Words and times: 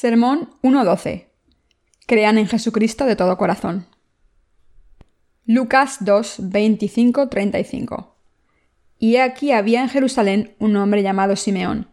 Sermón 0.00 0.48
1.12. 0.62 1.26
Crean 2.06 2.38
en 2.38 2.46
Jesucristo 2.46 3.04
de 3.04 3.16
todo 3.16 3.36
corazón. 3.36 3.86
Lucas 5.44 5.98
2, 6.00 6.36
25, 6.44 7.28
35. 7.28 8.16
Y 8.98 9.16
aquí 9.16 9.52
había 9.52 9.82
en 9.82 9.90
Jerusalén 9.90 10.54
un 10.58 10.74
hombre 10.76 11.02
llamado 11.02 11.36
Simeón, 11.36 11.90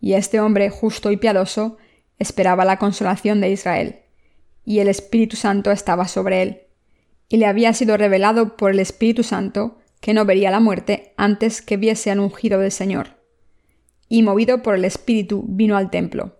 y 0.00 0.14
este 0.14 0.40
hombre 0.40 0.70
justo 0.70 1.12
y 1.12 1.18
piadoso 1.18 1.76
esperaba 2.18 2.64
la 2.64 2.78
consolación 2.78 3.42
de 3.42 3.50
Israel, 3.50 3.96
y 4.64 4.78
el 4.78 4.88
Espíritu 4.88 5.36
Santo 5.36 5.70
estaba 5.70 6.08
sobre 6.08 6.40
él, 6.40 6.60
y 7.28 7.36
le 7.36 7.44
había 7.44 7.74
sido 7.74 7.98
revelado 7.98 8.56
por 8.56 8.70
el 8.70 8.78
Espíritu 8.78 9.22
Santo 9.22 9.76
que 10.00 10.14
no 10.14 10.24
vería 10.24 10.50
la 10.50 10.60
muerte 10.60 11.12
antes 11.18 11.60
que 11.60 11.76
viese 11.76 12.10
al 12.10 12.20
ungido 12.20 12.58
del 12.58 12.72
Señor. 12.72 13.18
Y 14.08 14.22
movido 14.22 14.62
por 14.62 14.76
el 14.76 14.86
Espíritu 14.86 15.44
vino 15.46 15.76
al 15.76 15.90
templo 15.90 16.39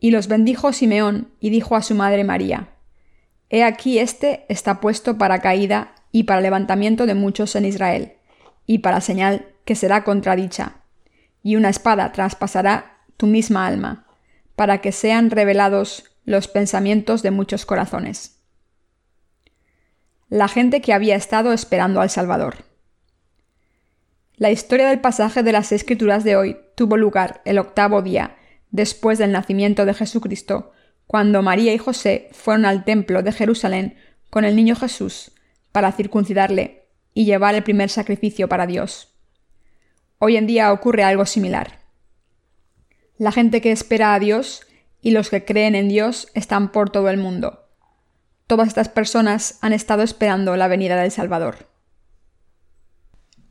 Y 0.00 0.10
los 0.10 0.26
bendijo 0.26 0.72
Simeón 0.72 1.30
y 1.38 1.50
dijo 1.50 1.76
a 1.76 1.82
su 1.82 1.94
madre 1.94 2.24
María, 2.24 2.70
He 3.50 3.62
aquí 3.62 3.98
este 3.98 4.46
está 4.48 4.80
puesto 4.80 5.18
para 5.18 5.40
caída 5.40 5.94
y 6.10 6.24
para 6.24 6.40
levantamiento 6.40 7.06
de 7.06 7.14
muchos 7.14 7.54
en 7.54 7.66
Israel, 7.66 8.14
y 8.64 8.78
para 8.78 9.00
señal 9.00 9.46
que 9.64 9.74
será 9.74 10.02
contradicha, 10.02 10.76
y 11.42 11.56
una 11.56 11.68
espada 11.68 12.12
traspasará 12.12 12.98
tu 13.16 13.26
misma 13.26 13.66
alma, 13.66 14.06
para 14.56 14.80
que 14.80 14.92
sean 14.92 15.30
revelados 15.30 16.04
los 16.24 16.48
pensamientos 16.48 17.22
de 17.22 17.30
muchos 17.30 17.66
corazones. 17.66 18.38
La 20.28 20.48
gente 20.48 20.80
que 20.80 20.92
había 20.92 21.16
estado 21.16 21.52
esperando 21.52 22.00
al 22.00 22.08
Salvador. 22.08 22.64
La 24.36 24.50
historia 24.50 24.88
del 24.88 25.00
pasaje 25.00 25.42
de 25.42 25.52
las 25.52 25.72
Escrituras 25.72 26.24
de 26.24 26.36
hoy 26.36 26.56
tuvo 26.76 26.96
lugar 26.96 27.42
el 27.44 27.58
octavo 27.58 28.00
día 28.00 28.36
después 28.70 29.18
del 29.18 29.32
nacimiento 29.32 29.84
de 29.84 29.94
Jesucristo, 29.94 30.72
cuando 31.06 31.42
María 31.42 31.74
y 31.74 31.78
José 31.78 32.28
fueron 32.32 32.64
al 32.64 32.84
templo 32.84 33.22
de 33.22 33.32
Jerusalén 33.32 33.96
con 34.30 34.44
el 34.44 34.54
niño 34.54 34.76
Jesús 34.76 35.32
para 35.72 35.92
circuncidarle 35.92 36.86
y 37.14 37.24
llevar 37.24 37.54
el 37.54 37.62
primer 37.62 37.90
sacrificio 37.90 38.48
para 38.48 38.66
Dios. 38.66 39.08
Hoy 40.18 40.36
en 40.36 40.46
día 40.46 40.72
ocurre 40.72 41.02
algo 41.02 41.26
similar. 41.26 41.80
La 43.18 43.32
gente 43.32 43.60
que 43.60 43.72
espera 43.72 44.14
a 44.14 44.18
Dios 44.18 44.62
y 45.02 45.10
los 45.10 45.30
que 45.30 45.44
creen 45.44 45.74
en 45.74 45.88
Dios 45.88 46.28
están 46.34 46.72
por 46.72 46.90
todo 46.90 47.08
el 47.10 47.16
mundo. 47.16 47.68
Todas 48.46 48.68
estas 48.68 48.88
personas 48.88 49.58
han 49.62 49.72
estado 49.72 50.02
esperando 50.02 50.56
la 50.56 50.68
venida 50.68 50.96
del 50.96 51.10
Salvador. 51.10 51.68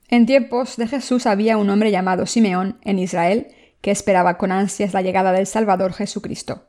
En 0.09 0.25
tiempos 0.25 0.77
de 0.77 0.87
Jesús 0.87 1.25
había 1.25 1.57
un 1.57 1.69
hombre 1.69 1.91
llamado 1.91 2.25
Simeón 2.25 2.79
en 2.81 2.99
Israel 2.99 3.47
que 3.81 3.91
esperaba 3.91 4.37
con 4.37 4.51
ansias 4.51 4.93
la 4.93 5.01
llegada 5.01 5.31
del 5.31 5.47
Salvador 5.47 5.93
Jesucristo. 5.93 6.65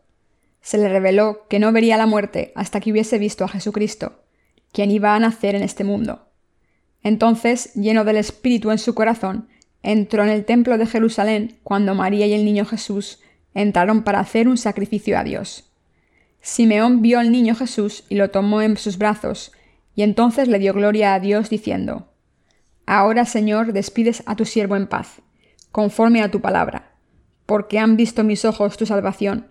Se 0.60 0.78
le 0.78 0.88
reveló 0.88 1.46
que 1.48 1.58
no 1.58 1.72
vería 1.72 1.96
la 1.96 2.06
muerte 2.06 2.52
hasta 2.54 2.80
que 2.80 2.92
hubiese 2.92 3.18
visto 3.18 3.44
a 3.44 3.48
Jesucristo, 3.48 4.22
quien 4.72 4.90
iba 4.90 5.14
a 5.14 5.18
nacer 5.18 5.54
en 5.54 5.62
este 5.62 5.84
mundo. 5.84 6.28
Entonces, 7.02 7.72
lleno 7.74 8.04
del 8.04 8.18
Espíritu 8.18 8.70
en 8.70 8.78
su 8.78 8.94
corazón, 8.94 9.48
entró 9.82 10.22
en 10.22 10.28
el 10.28 10.44
templo 10.44 10.76
de 10.76 10.86
Jerusalén 10.86 11.58
cuando 11.62 11.94
María 11.94 12.26
y 12.26 12.34
el 12.34 12.44
niño 12.44 12.66
Jesús 12.66 13.20
entraron 13.54 14.04
para 14.04 14.20
hacer 14.20 14.48
un 14.48 14.58
sacrificio 14.58 15.18
a 15.18 15.24
Dios. 15.24 15.72
Simeón 16.42 17.02
vio 17.02 17.18
al 17.18 17.32
niño 17.32 17.54
Jesús 17.54 18.04
y 18.08 18.14
lo 18.14 18.30
tomó 18.30 18.62
en 18.62 18.76
sus 18.76 18.98
brazos, 18.98 19.52
y 19.94 20.02
entonces 20.02 20.46
le 20.46 20.58
dio 20.58 20.72
gloria 20.72 21.14
a 21.14 21.20
Dios 21.20 21.50
diciendo, 21.50 22.12
Ahora, 22.86 23.24
Señor, 23.24 23.72
despides 23.72 24.22
a 24.26 24.36
tu 24.36 24.44
siervo 24.44 24.76
en 24.76 24.86
paz, 24.86 25.20
conforme 25.72 26.22
a 26.22 26.30
tu 26.30 26.40
palabra 26.40 26.89
porque 27.50 27.80
han 27.80 27.96
visto 27.96 28.22
mis 28.22 28.44
ojos 28.44 28.76
tu 28.76 28.86
salvación, 28.86 29.48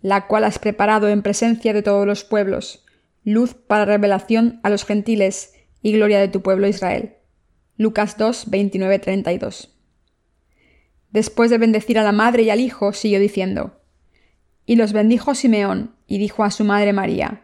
la 0.00 0.26
cual 0.26 0.44
has 0.44 0.58
preparado 0.58 1.10
en 1.10 1.20
presencia 1.20 1.74
de 1.74 1.82
todos 1.82 2.06
los 2.06 2.24
pueblos, 2.24 2.82
luz 3.24 3.52
para 3.52 3.84
revelación 3.84 4.58
a 4.62 4.70
los 4.70 4.86
gentiles 4.86 5.52
y 5.82 5.92
gloria 5.92 6.18
de 6.18 6.28
tu 6.28 6.40
pueblo 6.40 6.66
Israel. 6.66 7.16
Lucas 7.76 8.16
2, 8.16 8.48
29, 8.48 8.98
32. 9.00 9.70
Después 11.10 11.50
de 11.50 11.58
bendecir 11.58 11.98
a 11.98 12.02
la 12.02 12.12
madre 12.12 12.44
y 12.44 12.48
al 12.48 12.58
hijo, 12.58 12.94
siguió 12.94 13.20
diciendo, 13.20 13.82
Y 14.64 14.76
los 14.76 14.94
bendijo 14.94 15.34
Simeón, 15.34 15.94
y 16.06 16.16
dijo 16.16 16.44
a 16.44 16.50
su 16.50 16.64
madre 16.64 16.94
María, 16.94 17.42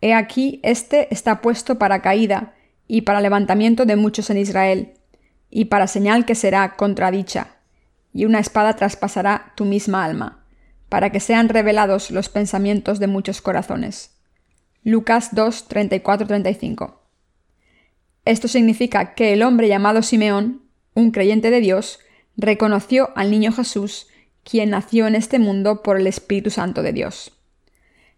He 0.00 0.14
aquí, 0.14 0.60
este 0.62 1.12
está 1.12 1.40
puesto 1.40 1.80
para 1.80 2.00
caída, 2.00 2.54
y 2.86 3.00
para 3.00 3.20
levantamiento 3.20 3.86
de 3.86 3.96
muchos 3.96 4.30
en 4.30 4.38
Israel, 4.38 4.92
y 5.50 5.64
para 5.64 5.88
señal 5.88 6.26
que 6.26 6.36
será 6.36 6.76
contradicha 6.76 7.56
y 8.12 8.24
una 8.24 8.38
espada 8.40 8.76
traspasará 8.76 9.52
tu 9.56 9.64
misma 9.64 10.04
alma, 10.04 10.44
para 10.88 11.10
que 11.10 11.20
sean 11.20 11.48
revelados 11.48 12.10
los 12.10 12.28
pensamientos 12.28 12.98
de 12.98 13.06
muchos 13.06 13.40
corazones. 13.40 14.10
Lucas 14.84 15.30
2, 15.32 15.68
34-35. 15.68 16.94
Esto 18.24 18.48
significa 18.48 19.14
que 19.14 19.32
el 19.32 19.42
hombre 19.42 19.68
llamado 19.68 20.02
Simeón, 20.02 20.62
un 20.94 21.10
creyente 21.10 21.50
de 21.50 21.60
Dios, 21.60 21.98
reconoció 22.36 23.10
al 23.16 23.30
niño 23.30 23.52
Jesús, 23.52 24.08
quien 24.44 24.70
nació 24.70 25.06
en 25.06 25.14
este 25.14 25.38
mundo 25.38 25.82
por 25.82 25.98
el 25.98 26.06
Espíritu 26.06 26.50
Santo 26.50 26.82
de 26.82 26.92
Dios. 26.92 27.32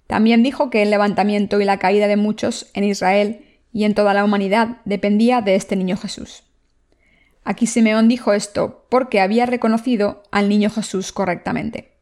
También 0.06 0.42
dijo 0.42 0.70
que 0.70 0.82
el 0.82 0.90
levantamiento 0.90 1.60
y 1.60 1.64
la 1.64 1.78
caída 1.78 2.06
de 2.06 2.16
muchos 2.16 2.70
en 2.74 2.84
Israel 2.84 3.44
y 3.72 3.84
en 3.84 3.94
toda 3.94 4.14
la 4.14 4.24
humanidad 4.24 4.78
dependía 4.84 5.40
de 5.40 5.54
este 5.54 5.76
niño 5.76 5.96
Jesús. 5.96 6.43
Aquí 7.44 7.66
Simeón 7.66 8.08
dijo 8.08 8.32
esto 8.32 8.86
porque 8.88 9.20
había 9.20 9.44
reconocido 9.44 10.22
al 10.30 10.48
niño 10.48 10.70
Jesús 10.70 11.12
correctamente. 11.12 11.92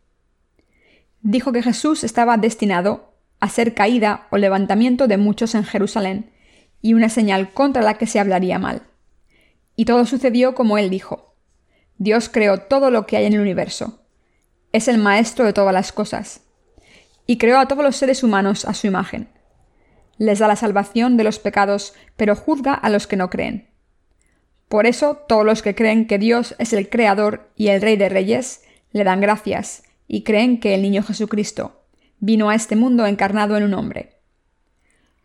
Dijo 1.20 1.52
que 1.52 1.62
Jesús 1.62 2.04
estaba 2.04 2.36
destinado 2.36 3.12
a 3.40 3.48
ser 3.48 3.74
caída 3.74 4.28
o 4.30 4.36
levantamiento 4.36 5.08
de 5.08 5.16
muchos 5.16 5.56
en 5.56 5.64
Jerusalén 5.64 6.30
y 6.80 6.94
una 6.94 7.08
señal 7.08 7.52
contra 7.52 7.82
la 7.82 7.94
que 7.94 8.06
se 8.06 8.20
hablaría 8.20 8.58
mal. 8.58 8.82
Y 9.74 9.84
todo 9.84 10.06
sucedió 10.06 10.54
como 10.54 10.78
él 10.78 10.90
dijo. 10.90 11.34
Dios 11.98 12.28
creó 12.28 12.62
todo 12.62 12.90
lo 12.90 13.06
que 13.06 13.16
hay 13.16 13.24
en 13.26 13.34
el 13.34 13.40
universo. 13.40 14.00
Es 14.72 14.88
el 14.88 14.98
maestro 14.98 15.44
de 15.44 15.52
todas 15.52 15.74
las 15.74 15.92
cosas. 15.92 16.42
Y 17.26 17.38
creó 17.38 17.58
a 17.58 17.66
todos 17.66 17.84
los 17.84 17.96
seres 17.96 18.22
humanos 18.22 18.64
a 18.64 18.74
su 18.74 18.86
imagen. 18.86 19.28
Les 20.18 20.38
da 20.38 20.48
la 20.48 20.56
salvación 20.56 21.16
de 21.16 21.24
los 21.24 21.38
pecados, 21.38 21.94
pero 22.16 22.36
juzga 22.36 22.74
a 22.74 22.90
los 22.90 23.06
que 23.06 23.16
no 23.16 23.30
creen. 23.30 23.71
Por 24.72 24.86
eso 24.86 25.16
todos 25.28 25.44
los 25.44 25.60
que 25.60 25.74
creen 25.74 26.06
que 26.06 26.16
Dios 26.16 26.54
es 26.58 26.72
el 26.72 26.88
Creador 26.88 27.50
y 27.56 27.68
el 27.68 27.82
Rey 27.82 27.98
de 27.98 28.08
Reyes, 28.08 28.62
le 28.92 29.04
dan 29.04 29.20
gracias 29.20 29.82
y 30.08 30.22
creen 30.22 30.60
que 30.60 30.72
el 30.74 30.80
niño 30.80 31.02
Jesucristo 31.02 31.82
vino 32.20 32.48
a 32.48 32.54
este 32.54 32.74
mundo 32.74 33.04
encarnado 33.04 33.58
en 33.58 33.64
un 33.64 33.74
hombre. 33.74 34.16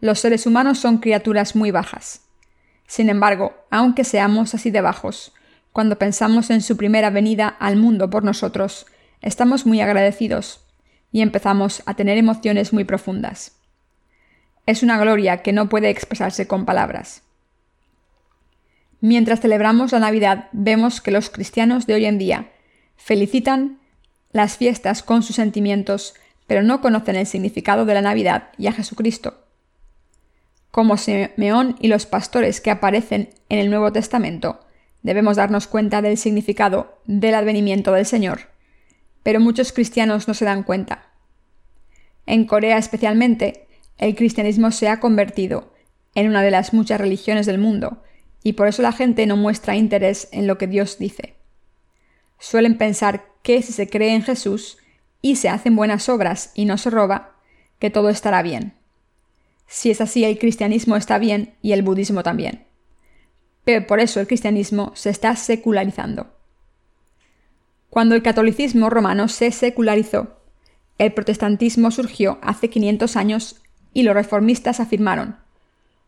Los 0.02 0.20
seres 0.20 0.48
humanos 0.48 0.80
son 0.80 0.98
criaturas 0.98 1.56
muy 1.56 1.72
bajas. 1.72 2.24
Sin 2.88 3.08
embargo, 3.08 3.54
aunque 3.72 4.04
seamos 4.04 4.54
así 4.54 4.70
de 4.70 4.82
bajos, 4.82 5.32
cuando 5.72 5.98
pensamos 5.98 6.50
en 6.50 6.60
su 6.60 6.76
primera 6.76 7.10
venida 7.10 7.48
al 7.48 7.78
mundo 7.78 8.10
por 8.10 8.26
nosotros, 8.26 8.86
estamos 9.22 9.66
muy 9.66 9.80
agradecidos 9.80 10.66
y 11.10 11.22
empezamos 11.22 11.84
a 11.86 11.94
tener 11.94 12.18
emociones 12.18 12.74
muy 12.74 12.84
profundas. 12.84 13.56
Es 14.66 14.84
una 14.84 15.00
gloria 15.00 15.42
que 15.42 15.54
no 15.54 15.70
puede 15.70 15.90
expresarse 15.90 16.50
con 16.50 16.66
palabras. 16.66 17.24
Mientras 19.00 19.42
celebramos 19.42 19.92
la 19.92 20.00
Navidad, 20.00 20.50
vemos 20.52 21.02
que 21.02 21.12
los 21.12 21.30
cristianos 21.30 21.86
de 21.86 21.94
hoy 21.94 22.06
en 22.06 22.18
día 22.18 22.52
felicitan 22.96 23.80
las 24.32 24.58
fiestas 24.58 25.04
con 25.04 25.24
sus 25.24 25.36
sentimientos, 25.36 26.16
pero 26.48 26.64
no 26.64 26.82
conocen 26.82 27.16
el 27.16 27.28
significado 27.28 27.86
de 27.86 27.94
la 27.94 28.02
Navidad 28.02 28.50
y 28.58 28.68
a 28.68 28.72
Jesucristo. 28.72 29.44
Como 30.72 30.98
Simeón 30.98 31.76
y 31.80 31.88
los 31.88 32.06
pastores 32.06 32.62
que 32.62 32.72
aparecen 32.72 33.30
en 33.50 33.60
el 33.60 33.70
Nuevo 33.70 33.92
Testamento, 33.92 34.60
debemos 35.04 35.38
darnos 35.38 35.68
cuenta 35.68 36.02
del 36.02 36.18
significado 36.18 37.00
del 37.06 37.36
advenimiento 37.36 37.94
del 37.94 38.06
Señor, 38.06 38.42
pero 39.24 39.40
muchos 39.40 39.72
cristianos 39.72 40.28
no 40.28 40.34
se 40.34 40.46
dan 40.46 40.64
cuenta. 40.64 41.12
En 42.26 42.46
Corea 42.46 42.78
especialmente, 42.78 43.68
el 43.98 44.16
cristianismo 44.16 44.72
se 44.72 44.90
ha 44.90 45.00
convertido 45.00 45.74
en 46.14 46.28
una 46.28 46.42
de 46.42 46.52
las 46.52 46.74
muchas 46.74 47.00
religiones 47.00 47.46
del 47.46 47.58
mundo, 47.58 48.04
y 48.48 48.54
por 48.54 48.70
eso 48.70 48.82
la 48.82 48.94
gente 48.94 49.26
no 49.26 49.36
muestra 49.36 49.76
interés 49.76 50.30
en 50.32 50.48
lo 50.48 50.58
que 50.58 50.68
Dios 50.68 50.98
dice. 50.98 51.36
Suelen 52.40 52.78
pensar 52.78 53.26
que 53.44 53.62
si 53.62 53.74
se 53.74 53.90
cree 53.90 54.16
en 54.16 54.22
Jesús 54.22 54.78
y 55.22 55.36
se 55.36 55.50
hacen 55.50 55.76
buenas 55.76 56.08
obras 56.08 56.54
y 56.56 56.64
no 56.64 56.78
se 56.78 56.90
roba, 56.90 57.36
que 57.78 57.90
todo 57.90 58.08
estará 58.08 58.42
bien. 58.42 58.76
Si 59.66 59.92
es 59.92 60.00
así, 60.00 60.24
el 60.24 60.40
cristianismo 60.40 60.96
está 60.96 61.20
bien 61.20 61.56
y 61.62 61.74
el 61.74 61.82
budismo 61.82 62.24
también. 62.24 62.64
Pero 63.66 63.86
por 63.86 64.00
eso 64.00 64.22
el 64.22 64.28
cristianismo 64.28 64.94
se 64.96 65.10
está 65.10 65.36
secularizando. 65.36 66.34
Cuando 67.90 68.16
el 68.16 68.24
catolicismo 68.24 68.90
romano 68.90 69.28
se 69.28 69.52
secularizó, 69.52 70.40
el 70.98 71.12
protestantismo 71.12 71.92
surgió 71.92 72.40
hace 72.42 72.70
500 72.70 73.18
años 73.18 73.62
y 73.92 74.04
los 74.04 74.14
reformistas 74.16 74.80
afirmaron, 74.80 75.36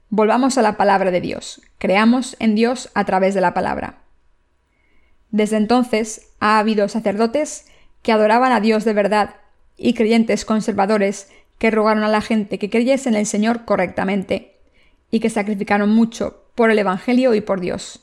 volvamos 0.10 0.58
a 0.58 0.62
la 0.62 0.78
palabra 0.78 1.12
de 1.12 1.22
Dios, 1.22 1.62
creamos 1.78 2.36
en 2.40 2.56
Dios 2.56 2.90
a 2.94 3.06
través 3.06 3.34
de 3.34 3.42
la 3.42 3.54
palabra. 3.54 4.00
Desde 5.32 5.58
entonces 5.58 6.30
ha 6.40 6.58
habido 6.58 6.88
sacerdotes 6.90 7.68
que 8.02 8.12
adoraban 8.12 8.52
a 8.52 8.60
Dios 8.60 8.86
de 8.86 8.94
verdad 8.94 9.36
y 9.78 9.94
creyentes 9.94 10.46
conservadores 10.46 11.30
que 11.60 11.72
rogaron 11.72 12.04
a 12.04 12.10
la 12.10 12.22
gente 12.22 12.58
que 12.58 12.70
creyese 12.70 13.10
en 13.10 13.16
el 13.16 13.26
Señor 13.26 13.66
correctamente 13.66 14.58
y 15.12 15.20
que 15.20 15.30
sacrificaron 15.30 15.90
mucho 15.90 16.46
por 16.56 16.72
el 16.72 16.80
Evangelio 16.80 17.36
y 17.36 17.42
por 17.42 17.60
Dios. 17.60 18.02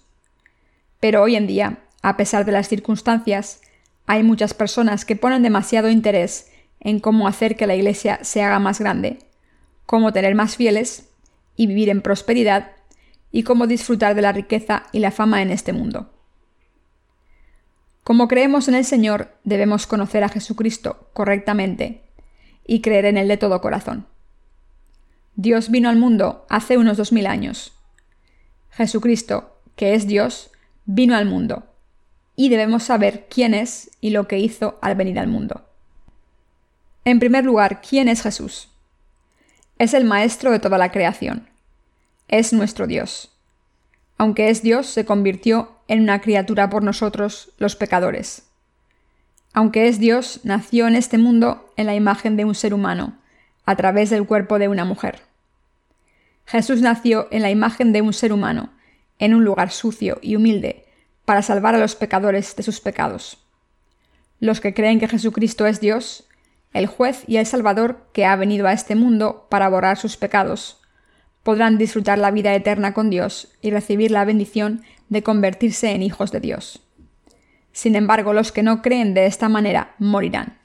Pero 1.00 1.22
hoy 1.22 1.36
en 1.36 1.46
día, 1.46 1.80
a 2.02 2.16
pesar 2.16 2.44
de 2.44 2.52
las 2.52 2.68
circunstancias, 2.68 3.60
hay 4.06 4.22
muchas 4.22 4.54
personas 4.54 5.04
que 5.04 5.16
ponen 5.16 5.42
demasiado 5.42 5.88
interés 5.88 6.52
en 6.80 7.00
cómo 7.00 7.26
hacer 7.26 7.56
que 7.56 7.66
la 7.66 7.74
Iglesia 7.74 8.20
se 8.22 8.42
haga 8.42 8.58
más 8.58 8.78
grande, 8.78 9.18
cómo 9.86 10.12
tener 10.12 10.34
más 10.34 10.56
fieles 10.56 11.08
y 11.56 11.66
vivir 11.66 11.88
en 11.88 12.02
prosperidad 12.02 12.72
y 13.32 13.42
cómo 13.42 13.66
disfrutar 13.66 14.14
de 14.14 14.22
la 14.22 14.32
riqueza 14.32 14.84
y 14.92 15.00
la 15.00 15.10
fama 15.10 15.42
en 15.42 15.50
este 15.50 15.72
mundo. 15.72 16.10
Como 18.04 18.28
creemos 18.28 18.68
en 18.68 18.74
el 18.74 18.84
Señor, 18.84 19.36
debemos 19.42 19.86
conocer 19.86 20.22
a 20.22 20.28
Jesucristo 20.28 21.10
correctamente 21.12 22.02
y 22.64 22.80
creer 22.80 23.06
en 23.06 23.16
Él 23.16 23.28
de 23.28 23.36
todo 23.36 23.60
corazón. 23.60 24.06
Dios 25.34 25.70
vino 25.70 25.88
al 25.88 25.96
mundo 25.96 26.46
hace 26.48 26.78
unos 26.78 26.96
dos 26.96 27.12
mil 27.12 27.26
años. 27.26 27.72
Jesucristo, 28.70 29.58
que 29.74 29.94
es 29.94 30.06
Dios, 30.06 30.50
vino 30.84 31.16
al 31.16 31.26
mundo, 31.26 31.64
y 32.36 32.48
debemos 32.48 32.84
saber 32.84 33.26
quién 33.28 33.54
es 33.54 33.90
y 34.00 34.10
lo 34.10 34.28
que 34.28 34.38
hizo 34.38 34.78
al 34.82 34.94
venir 34.94 35.18
al 35.18 35.26
mundo. 35.26 35.68
En 37.04 37.18
primer 37.18 37.44
lugar, 37.44 37.80
¿quién 37.80 38.08
es 38.08 38.22
Jesús? 38.22 38.68
Es 39.78 39.94
el 39.94 40.04
Maestro 40.04 40.50
de 40.50 40.58
toda 40.58 40.78
la 40.78 40.90
creación. 40.90 41.48
Es 42.28 42.52
nuestro 42.52 42.86
Dios. 42.86 43.32
Aunque 44.18 44.48
es 44.50 44.62
Dios, 44.62 44.86
se 44.86 45.04
convirtió 45.04 45.76
en 45.88 46.00
una 46.00 46.20
criatura 46.20 46.70
por 46.70 46.82
nosotros, 46.82 47.52
los 47.58 47.76
pecadores 47.76 48.46
aunque 49.56 49.88
es 49.88 49.98
Dios, 49.98 50.40
nació 50.42 50.86
en 50.86 50.96
este 50.96 51.16
mundo 51.16 51.72
en 51.78 51.86
la 51.86 51.94
imagen 51.94 52.36
de 52.36 52.44
un 52.44 52.54
ser 52.54 52.74
humano, 52.74 53.16
a 53.64 53.74
través 53.74 54.10
del 54.10 54.26
cuerpo 54.26 54.58
de 54.58 54.68
una 54.68 54.84
mujer. 54.84 55.22
Jesús 56.44 56.82
nació 56.82 57.26
en 57.30 57.40
la 57.40 57.50
imagen 57.50 57.90
de 57.94 58.02
un 58.02 58.12
ser 58.12 58.34
humano, 58.34 58.68
en 59.18 59.34
un 59.34 59.44
lugar 59.46 59.70
sucio 59.70 60.18
y 60.20 60.36
humilde, 60.36 60.84
para 61.24 61.40
salvar 61.40 61.74
a 61.74 61.78
los 61.78 61.96
pecadores 61.96 62.54
de 62.54 62.62
sus 62.64 62.82
pecados. 62.82 63.38
Los 64.40 64.60
que 64.60 64.74
creen 64.74 65.00
que 65.00 65.08
Jesucristo 65.08 65.64
es 65.64 65.80
Dios, 65.80 66.28
el 66.72 66.86
juez 66.86 67.24
y 67.26 67.36
el 67.38 67.46
Salvador 67.46 68.06
que 68.12 68.26
ha 68.26 68.36
venido 68.36 68.66
a 68.66 68.72
este 68.72 68.94
mundo 68.94 69.46
para 69.48 69.68
borrar 69.68 69.96
sus 69.96 70.16
pecados, 70.16 70.80
podrán 71.42 71.78
disfrutar 71.78 72.18
la 72.18 72.30
vida 72.30 72.54
eterna 72.54 72.92
con 72.92 73.08
Dios 73.08 73.56
y 73.62 73.70
recibir 73.70 74.10
la 74.10 74.24
bendición 74.24 74.82
de 75.08 75.22
convertirse 75.22 75.92
en 75.92 76.02
hijos 76.02 76.32
de 76.32 76.40
Dios. 76.40 76.82
Sin 77.72 77.94
embargo, 77.94 78.32
los 78.32 78.52
que 78.52 78.62
no 78.62 78.82
creen 78.82 79.14
de 79.14 79.26
esta 79.26 79.48
manera 79.48 79.94
morirán. 79.98 80.58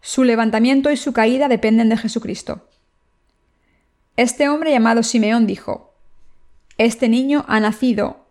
Su 0.00 0.22
levantamiento 0.22 0.90
y 0.90 0.96
su 0.96 1.12
caída 1.12 1.48
dependen 1.48 1.88
de 1.88 1.96
Jesucristo. 1.96 2.68
Este 4.16 4.48
hombre 4.48 4.70
llamado 4.70 5.02
Simeón 5.02 5.46
dijo, 5.46 5.94
Este 6.78 7.08
niño 7.08 7.44
ha 7.48 7.58
nacido 7.60 8.26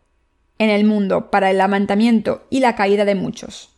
en 0.58 0.70
el 0.70 0.86
mundo 0.86 1.32
para 1.32 1.52
el 1.52 1.58
levantamiento 1.58 2.48
y 2.50 2.60
la 2.60 2.76
caída 2.76 3.06
de 3.06 3.16
muchos. 3.16 3.75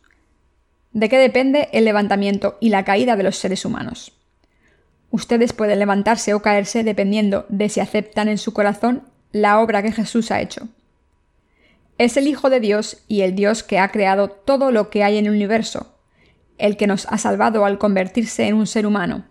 ¿De 0.98 1.08
qué 1.08 1.16
depende 1.16 1.68
el 1.70 1.84
levantamiento 1.84 2.58
y 2.58 2.70
la 2.70 2.84
caída 2.84 3.14
de 3.14 3.22
los 3.22 3.36
seres 3.36 3.64
humanos? 3.64 4.10
Ustedes 5.12 5.52
pueden 5.52 5.78
levantarse 5.78 6.34
o 6.34 6.42
caerse 6.42 6.82
dependiendo 6.82 7.46
de 7.50 7.68
si 7.68 7.78
aceptan 7.78 8.26
en 8.26 8.36
su 8.36 8.52
corazón 8.52 9.04
la 9.30 9.60
obra 9.60 9.80
que 9.80 9.92
Jesús 9.92 10.32
ha 10.32 10.40
hecho. 10.40 10.66
Es 11.98 12.16
el 12.16 12.26
Hijo 12.26 12.50
de 12.50 12.58
Dios 12.58 13.04
y 13.06 13.20
el 13.20 13.36
Dios 13.36 13.62
que 13.62 13.78
ha 13.78 13.92
creado 13.92 14.28
todo 14.28 14.72
lo 14.72 14.90
que 14.90 15.04
hay 15.04 15.18
en 15.18 15.26
el 15.26 15.34
universo, 15.34 15.94
el 16.58 16.76
que 16.76 16.88
nos 16.88 17.06
ha 17.06 17.18
salvado 17.18 17.64
al 17.64 17.78
convertirse 17.78 18.48
en 18.48 18.56
un 18.56 18.66
ser 18.66 18.84
humano, 18.84 19.24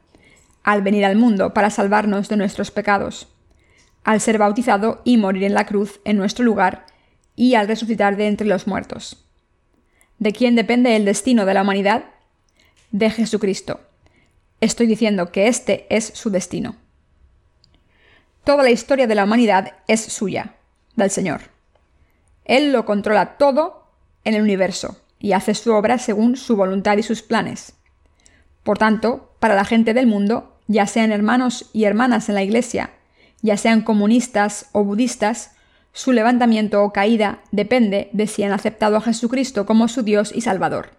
al 0.64 0.84
venir 0.84 1.04
al 1.04 1.18
mundo 1.18 1.54
para 1.54 1.70
salvarnos 1.70 2.30
de 2.30 2.38
nuestros 2.38 2.72
pecados, 2.72 3.28
al 4.06 4.22
ser 4.22 4.38
bautizado 4.38 5.02
y 5.04 5.18
morir 5.18 5.44
en 5.44 5.54
la 5.54 5.66
cruz 5.66 6.00
en 6.06 6.16
nuestro 6.16 6.46
lugar, 6.46 6.86
y 7.36 7.56
al 7.56 7.68
resucitar 7.68 8.16
de 8.16 8.28
entre 8.28 8.48
los 8.48 8.68
muertos. 8.68 9.27
¿De 10.20 10.34
quién 10.34 10.56
depende 10.56 10.96
el 10.96 11.06
destino 11.06 11.46
de 11.46 11.54
la 11.54 11.62
humanidad? 11.62 12.06
De 12.92 13.10
Jesucristo. 13.10 13.82
Estoy 14.62 14.88
diciendo 14.88 15.32
que 15.32 15.48
este 15.48 15.86
es 15.90 16.06
su 16.06 16.32
destino. 16.32 16.76
Toda 18.44 18.64
la 18.64 18.72
historia 18.72 19.06
de 19.06 19.14
la 19.14 19.26
humanidad 19.26 19.74
es 19.88 20.02
suya, 20.02 20.56
del 20.96 21.12
Señor. 21.12 21.42
Él 22.46 22.72
lo 22.72 22.86
controla 22.86 23.38
todo 23.38 23.92
en 24.24 24.34
el 24.34 24.42
universo 24.42 25.00
y 25.20 25.34
hace 25.34 25.54
su 25.54 25.74
obra 25.74 26.00
según 26.00 26.36
su 26.36 26.56
voluntad 26.56 26.98
y 26.98 27.04
sus 27.04 27.22
planes. 27.22 27.74
Por 28.64 28.78
tanto, 28.78 29.36
para 29.40 29.56
la 29.56 29.66
gente 29.66 29.94
del 29.94 30.08
mundo, 30.08 30.58
ya 30.68 30.88
sean 30.88 31.12
hermanos 31.12 31.70
y 31.74 31.84
hermanas 31.84 32.30
en 32.30 32.36
la 32.36 32.44
Iglesia, 32.44 32.92
ya 33.42 33.58
sean 33.58 33.82
comunistas 33.82 34.68
o 34.72 34.84
budistas, 34.84 35.52
su 35.98 36.12
levantamiento 36.12 36.84
o 36.84 36.94
caída 36.94 37.40
depende 37.52 38.12
de 38.14 38.28
si 38.28 38.44
han 38.44 38.52
aceptado 38.52 38.98
a 38.98 39.02
Jesucristo 39.02 39.66
como 39.66 39.88
su 39.88 40.04
Dios 40.04 40.32
y 40.32 40.42
Salvador. 40.42 40.92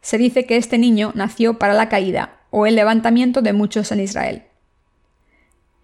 Se 0.00 0.16
dice 0.16 0.46
que 0.46 0.56
este 0.56 0.78
niño 0.78 1.10
nació 1.16 1.58
para 1.58 1.74
la 1.74 1.88
caída 1.88 2.36
o 2.50 2.66
el 2.66 2.76
levantamiento 2.76 3.42
de 3.42 3.52
muchos 3.52 3.90
en 3.90 3.98
Israel. 3.98 4.44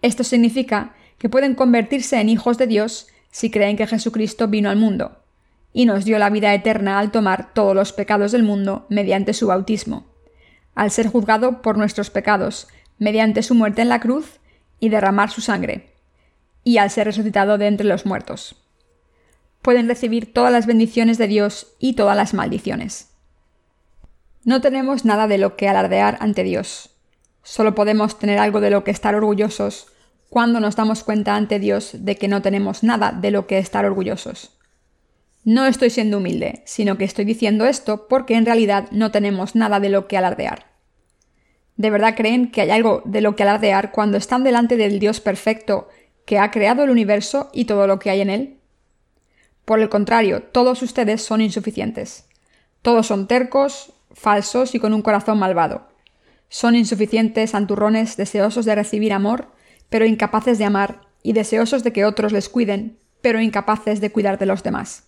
Esto 0.01 0.23
significa 0.23 0.95
que 1.17 1.27
pueden 1.27 1.53
convertirse 1.53 2.21
en 2.21 2.29
hijos 2.29 2.57
de 2.57 2.67
Dios 2.67 3.07
si 3.29 3.51
creen 3.51 3.75
que 3.75 3.87
Jesucristo 3.87 4.47
vino 4.47 4.69
al 4.69 4.77
mundo, 4.77 5.21
y 5.73 5.85
nos 5.85 6.05
dio 6.05 6.17
la 6.17 6.29
vida 6.29 6.53
eterna 6.53 6.99
al 6.99 7.11
tomar 7.11 7.53
todos 7.53 7.75
los 7.75 7.91
pecados 7.91 8.31
del 8.31 8.43
mundo 8.43 8.85
mediante 8.87 9.33
su 9.33 9.47
bautismo, 9.47 10.05
al 10.75 10.91
ser 10.91 11.07
juzgado 11.07 11.61
por 11.61 11.77
nuestros 11.77 12.09
pecados, 12.09 12.69
mediante 12.99 13.43
su 13.43 13.53
muerte 13.53 13.81
en 13.81 13.89
la 13.89 13.99
cruz 13.99 14.39
y 14.79 14.87
derramar 14.87 15.29
su 15.29 15.41
sangre, 15.41 15.96
y 16.67 16.79
al 16.79 16.89
ser 16.89 17.07
resucitado 17.07 17.57
de 17.57 17.67
entre 17.67 17.87
los 17.87 18.05
muertos. 18.05 18.57
Pueden 19.61 19.87
recibir 19.87 20.33
todas 20.33 20.51
las 20.51 20.65
bendiciones 20.65 21.17
de 21.17 21.29
Dios 21.29 21.67
y 21.79 21.93
todas 21.93 22.17
las 22.17 22.33
maldiciones. 22.33 23.07
No 24.43 24.59
tenemos 24.59 25.05
nada 25.05 25.27
de 25.27 25.37
lo 25.37 25.55
que 25.55 25.69
alardear 25.69 26.17
ante 26.19 26.43
Dios. 26.43 26.89
Solo 27.41 27.73
podemos 27.73 28.19
tener 28.19 28.37
algo 28.37 28.59
de 28.59 28.69
lo 28.69 28.83
que 28.83 28.91
estar 28.91 29.15
orgullosos 29.15 29.87
cuando 30.27 30.59
nos 30.59 30.75
damos 30.75 31.05
cuenta 31.05 31.37
ante 31.37 31.57
Dios 31.57 31.91
de 31.93 32.17
que 32.17 32.27
no 32.27 32.41
tenemos 32.41 32.83
nada 32.83 33.13
de 33.13 33.31
lo 33.31 33.47
que 33.47 33.59
estar 33.59 33.85
orgullosos. 33.85 34.51
No 35.45 35.67
estoy 35.67 35.89
siendo 35.89 36.17
humilde, 36.17 36.63
sino 36.65 36.97
que 36.97 37.05
estoy 37.05 37.23
diciendo 37.23 37.65
esto 37.65 38.09
porque 38.09 38.35
en 38.35 38.45
realidad 38.45 38.89
no 38.91 39.11
tenemos 39.11 39.55
nada 39.55 39.79
de 39.79 39.87
lo 39.87 40.09
que 40.09 40.17
alardear. 40.17 40.65
¿De 41.77 41.91
verdad 41.91 42.15
creen 42.17 42.51
que 42.51 42.59
hay 42.59 42.71
algo 42.71 43.03
de 43.05 43.21
lo 43.21 43.37
que 43.37 43.43
alardear 43.43 43.93
cuando 43.93 44.17
están 44.17 44.43
delante 44.43 44.75
del 44.75 44.99
Dios 44.99 45.21
perfecto 45.21 45.87
que 46.27 46.39
ha 46.39 46.51
creado 46.51 46.83
el 46.83 46.89
universo 46.89 47.49
y 47.53 47.65
todo 47.65 47.87
lo 47.87 47.99
que 47.99 48.09
hay 48.09 48.19
en 48.19 48.29
él? 48.29 48.57
Por 49.63 49.79
el 49.79 49.87
contrario, 49.87 50.43
todos 50.43 50.81
ustedes 50.81 51.23
son 51.23 51.39
insuficientes. 51.39 52.25
Todos 52.81 53.07
son 53.07 53.27
tercos, 53.27 53.93
falsos 54.11 54.75
y 54.75 54.79
con 54.79 54.93
un 54.93 55.01
corazón 55.01 55.39
malvado. 55.39 55.87
Son 56.49 56.75
insuficientes, 56.75 57.55
anturrones, 57.55 58.17
deseosos 58.17 58.65
de 58.65 58.75
recibir 58.75 59.13
amor, 59.13 59.47
pero 59.87 60.05
incapaces 60.05 60.57
de 60.57 60.65
amar, 60.65 60.99
y 61.23 61.31
deseosos 61.31 61.85
de 61.85 61.93
que 61.93 62.03
otros 62.03 62.33
les 62.33 62.49
cuiden, 62.49 62.99
pero 63.21 63.39
incapaces 63.39 64.01
de 64.01 64.11
cuidar 64.11 64.37
de 64.37 64.47
los 64.47 64.63
demás. 64.63 65.05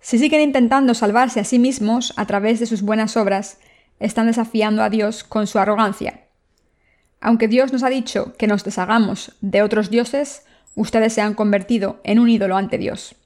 Si 0.00 0.20
siguen 0.20 0.42
intentando 0.42 0.94
salvarse 0.94 1.40
a 1.40 1.44
sí 1.44 1.58
mismos 1.58 2.12
a 2.14 2.24
través 2.26 2.60
de 2.60 2.66
sus 2.66 2.82
buenas 2.82 3.16
obras, 3.16 3.58
están 3.98 4.28
desafiando 4.28 4.84
a 4.84 4.90
Dios 4.90 5.24
con 5.24 5.48
su 5.48 5.58
arrogancia. 5.58 6.27
Aunque 7.20 7.48
Dios 7.48 7.72
nos 7.72 7.82
ha 7.82 7.88
dicho 7.88 8.34
que 8.38 8.46
nos 8.46 8.64
deshagamos 8.64 9.32
de 9.40 9.62
otros 9.62 9.90
dioses, 9.90 10.42
ustedes 10.74 11.12
se 11.12 11.20
han 11.20 11.34
convertido 11.34 12.00
en 12.04 12.18
un 12.18 12.28
ídolo 12.28 12.56
ante 12.56 12.78
Dios. 12.78 13.16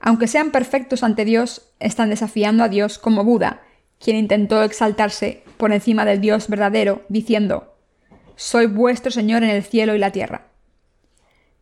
Aunque 0.00 0.26
sean 0.26 0.50
perfectos 0.50 1.02
ante 1.02 1.24
Dios, 1.24 1.70
están 1.78 2.10
desafiando 2.10 2.64
a 2.64 2.68
Dios 2.68 2.98
como 2.98 3.24
Buda, 3.24 3.62
quien 3.98 4.16
intentó 4.16 4.62
exaltarse 4.62 5.44
por 5.56 5.72
encima 5.72 6.04
del 6.04 6.20
Dios 6.20 6.48
verdadero, 6.48 7.04
diciendo 7.08 7.70
soy 8.40 8.64
vuestro 8.64 9.10
Señor 9.10 9.42
en 9.42 9.50
el 9.50 9.62
cielo 9.62 9.94
y 9.94 9.98
la 9.98 10.12
tierra. 10.12 10.46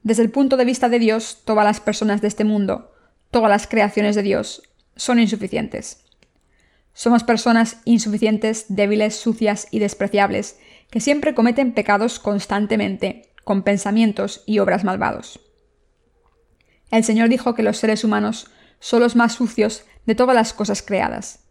Desde 0.04 0.22
el 0.22 0.30
punto 0.30 0.56
de 0.56 0.64
vista 0.64 0.88
de 0.88 1.00
Dios, 1.00 1.42
todas 1.44 1.64
las 1.64 1.80
personas 1.80 2.20
de 2.20 2.28
este 2.28 2.44
mundo, 2.44 2.92
todas 3.32 3.50
las 3.50 3.66
creaciones 3.66 4.14
de 4.14 4.22
Dios, 4.22 4.62
son 4.94 5.18
insuficientes. 5.18 6.04
Somos 6.98 7.22
personas 7.22 7.76
insuficientes, 7.84 8.66
débiles, 8.70 9.14
sucias 9.14 9.68
y 9.70 9.78
despreciables, 9.78 10.58
que 10.90 10.98
siempre 10.98 11.32
cometen 11.32 11.70
pecados 11.70 12.18
constantemente, 12.18 13.30
con 13.44 13.62
pensamientos 13.62 14.42
y 14.46 14.58
obras 14.58 14.82
malvados. 14.82 15.38
El 16.90 17.04
Señor 17.04 17.28
dijo 17.28 17.54
que 17.54 17.62
los 17.62 17.76
seres 17.76 18.02
humanos 18.02 18.50
son 18.80 18.98
los 18.98 19.14
más 19.14 19.34
sucios 19.34 19.84
de 20.06 20.16
todas 20.16 20.34
las 20.34 20.52
cosas 20.52 20.82
creadas. 20.82 21.44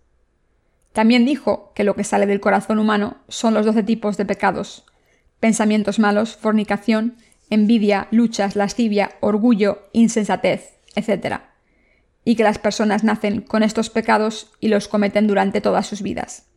También 0.92 1.24
dijo 1.24 1.72
que 1.74 1.86
lo 1.86 1.96
que 1.96 2.04
sale 2.04 2.26
del 2.26 2.42
corazón 2.42 2.78
humano 2.78 3.16
son 3.30 3.54
los 3.54 3.66
doce 3.66 3.84
tipos 3.84 4.18
de 4.18 4.26
pecados, 4.26 4.84
pensamientos 5.40 5.98
malos, 5.98 6.36
fornicación, 6.36 7.16
envidia, 7.50 8.10
luchas, 8.12 8.58
lascivia, 8.58 9.12
orgullo, 9.22 9.88
insensatez, 9.94 10.74
etc. 10.98 11.40
Y 12.28 12.36
que 12.36 12.44
las 12.44 12.60
personas 12.60 13.06
nacen 13.06 13.40
con 13.40 13.64
estos 13.64 13.90
pecados 13.90 14.52
y 14.60 14.68
los 14.68 14.90
cometen 14.90 15.28
durante 15.28 15.62
todas 15.62 15.88
sus 15.88 16.02
vidas. 16.02 16.48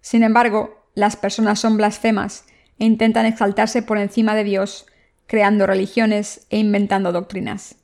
Sin 0.00 0.24
embargo, 0.24 0.90
las 0.96 1.14
personas 1.14 1.60
son 1.60 1.76
blasfemas 1.76 2.46
e 2.80 2.84
intentan 2.84 3.26
exaltarse 3.26 3.82
por 3.82 3.96
encima 3.96 4.34
de 4.34 4.42
Dios, 4.42 4.86
creando 5.28 5.68
religiones 5.68 6.48
e 6.50 6.58
inventando 6.58 7.12
doctrinas. 7.12 7.76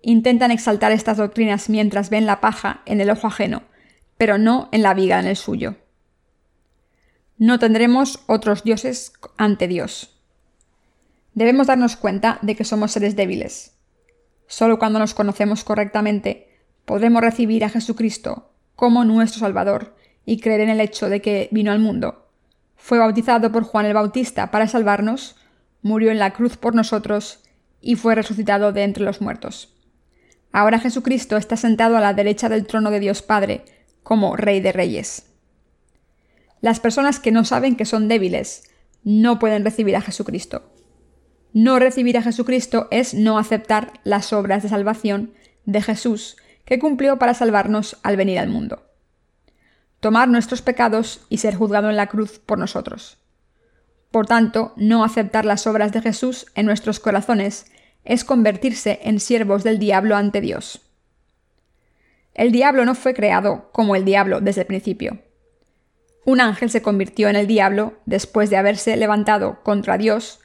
Intentan 0.00 0.50
exaltar 0.50 0.92
estas 0.92 1.18
doctrinas 1.18 1.68
mientras 1.68 2.08
ven 2.08 2.24
la 2.24 2.40
paja 2.40 2.80
en 2.86 3.02
el 3.02 3.10
ojo 3.10 3.26
ajeno, 3.26 3.64
pero 4.16 4.38
no 4.38 4.70
en 4.72 4.80
la 4.80 4.94
viga 4.94 5.20
en 5.20 5.26
el 5.26 5.36
suyo. 5.36 5.76
No 7.36 7.58
tendremos 7.58 8.22
otros 8.28 8.64
dioses 8.64 9.12
ante 9.36 9.68
Dios. 9.68 10.18
Debemos 11.34 11.66
darnos 11.66 11.96
cuenta 11.96 12.38
de 12.40 12.56
que 12.56 12.64
somos 12.64 12.92
seres 12.92 13.14
débiles. 13.14 13.71
Solo 14.52 14.78
cuando 14.78 14.98
nos 14.98 15.14
conocemos 15.14 15.64
correctamente 15.64 16.46
podremos 16.84 17.22
recibir 17.22 17.64
a 17.64 17.70
Jesucristo 17.70 18.50
como 18.76 19.02
nuestro 19.02 19.40
Salvador 19.40 19.96
y 20.26 20.40
creer 20.40 20.60
en 20.60 20.68
el 20.68 20.82
hecho 20.82 21.08
de 21.08 21.22
que 21.22 21.48
vino 21.52 21.72
al 21.72 21.78
mundo. 21.78 22.28
Fue 22.76 22.98
bautizado 22.98 23.50
por 23.50 23.64
Juan 23.64 23.86
el 23.86 23.94
Bautista 23.94 24.50
para 24.50 24.68
salvarnos, 24.68 25.36
murió 25.80 26.10
en 26.10 26.18
la 26.18 26.34
cruz 26.34 26.58
por 26.58 26.74
nosotros 26.74 27.40
y 27.80 27.94
fue 27.94 28.14
resucitado 28.14 28.72
de 28.72 28.82
entre 28.82 29.04
los 29.04 29.22
muertos. 29.22 29.74
Ahora 30.52 30.80
Jesucristo 30.80 31.38
está 31.38 31.56
sentado 31.56 31.96
a 31.96 32.02
la 32.02 32.12
derecha 32.12 32.50
del 32.50 32.66
trono 32.66 32.90
de 32.90 33.00
Dios 33.00 33.22
Padre, 33.22 33.64
como 34.02 34.36
Rey 34.36 34.60
de 34.60 34.72
Reyes. 34.72 35.30
Las 36.60 36.78
personas 36.78 37.20
que 37.20 37.32
no 37.32 37.46
saben 37.46 37.74
que 37.74 37.86
son 37.86 38.06
débiles 38.06 38.64
no 39.02 39.38
pueden 39.38 39.64
recibir 39.64 39.96
a 39.96 40.02
Jesucristo. 40.02 40.70
No 41.52 41.78
recibir 41.78 42.16
a 42.16 42.22
Jesucristo 42.22 42.88
es 42.90 43.14
no 43.14 43.38
aceptar 43.38 44.00
las 44.04 44.32
obras 44.32 44.62
de 44.62 44.68
salvación 44.68 45.34
de 45.64 45.82
Jesús 45.82 46.36
que 46.64 46.78
cumplió 46.78 47.18
para 47.18 47.34
salvarnos 47.34 47.98
al 48.02 48.16
venir 48.16 48.38
al 48.38 48.48
mundo. 48.48 48.82
Tomar 50.00 50.28
nuestros 50.28 50.62
pecados 50.62 51.20
y 51.28 51.38
ser 51.38 51.54
juzgado 51.54 51.90
en 51.90 51.96
la 51.96 52.06
cruz 52.06 52.38
por 52.38 52.58
nosotros. 52.58 53.18
Por 54.10 54.26
tanto, 54.26 54.72
no 54.76 55.04
aceptar 55.04 55.44
las 55.44 55.66
obras 55.66 55.92
de 55.92 56.02
Jesús 56.02 56.46
en 56.54 56.66
nuestros 56.66 57.00
corazones 57.00 57.66
es 58.04 58.24
convertirse 58.24 59.00
en 59.04 59.20
siervos 59.20 59.64
del 59.64 59.78
diablo 59.78 60.16
ante 60.16 60.40
Dios. 60.40 60.82
El 62.34 62.52
diablo 62.52 62.84
no 62.84 62.94
fue 62.94 63.14
creado 63.14 63.70
como 63.72 63.94
el 63.94 64.04
diablo 64.04 64.40
desde 64.40 64.62
el 64.62 64.66
principio. 64.66 65.18
Un 66.24 66.40
ángel 66.40 66.70
se 66.70 66.82
convirtió 66.82 67.28
en 67.28 67.36
el 67.36 67.46
diablo 67.46 67.94
después 68.06 68.48
de 68.48 68.56
haberse 68.56 68.96
levantado 68.96 69.62
contra 69.62 69.98
Dios, 69.98 70.40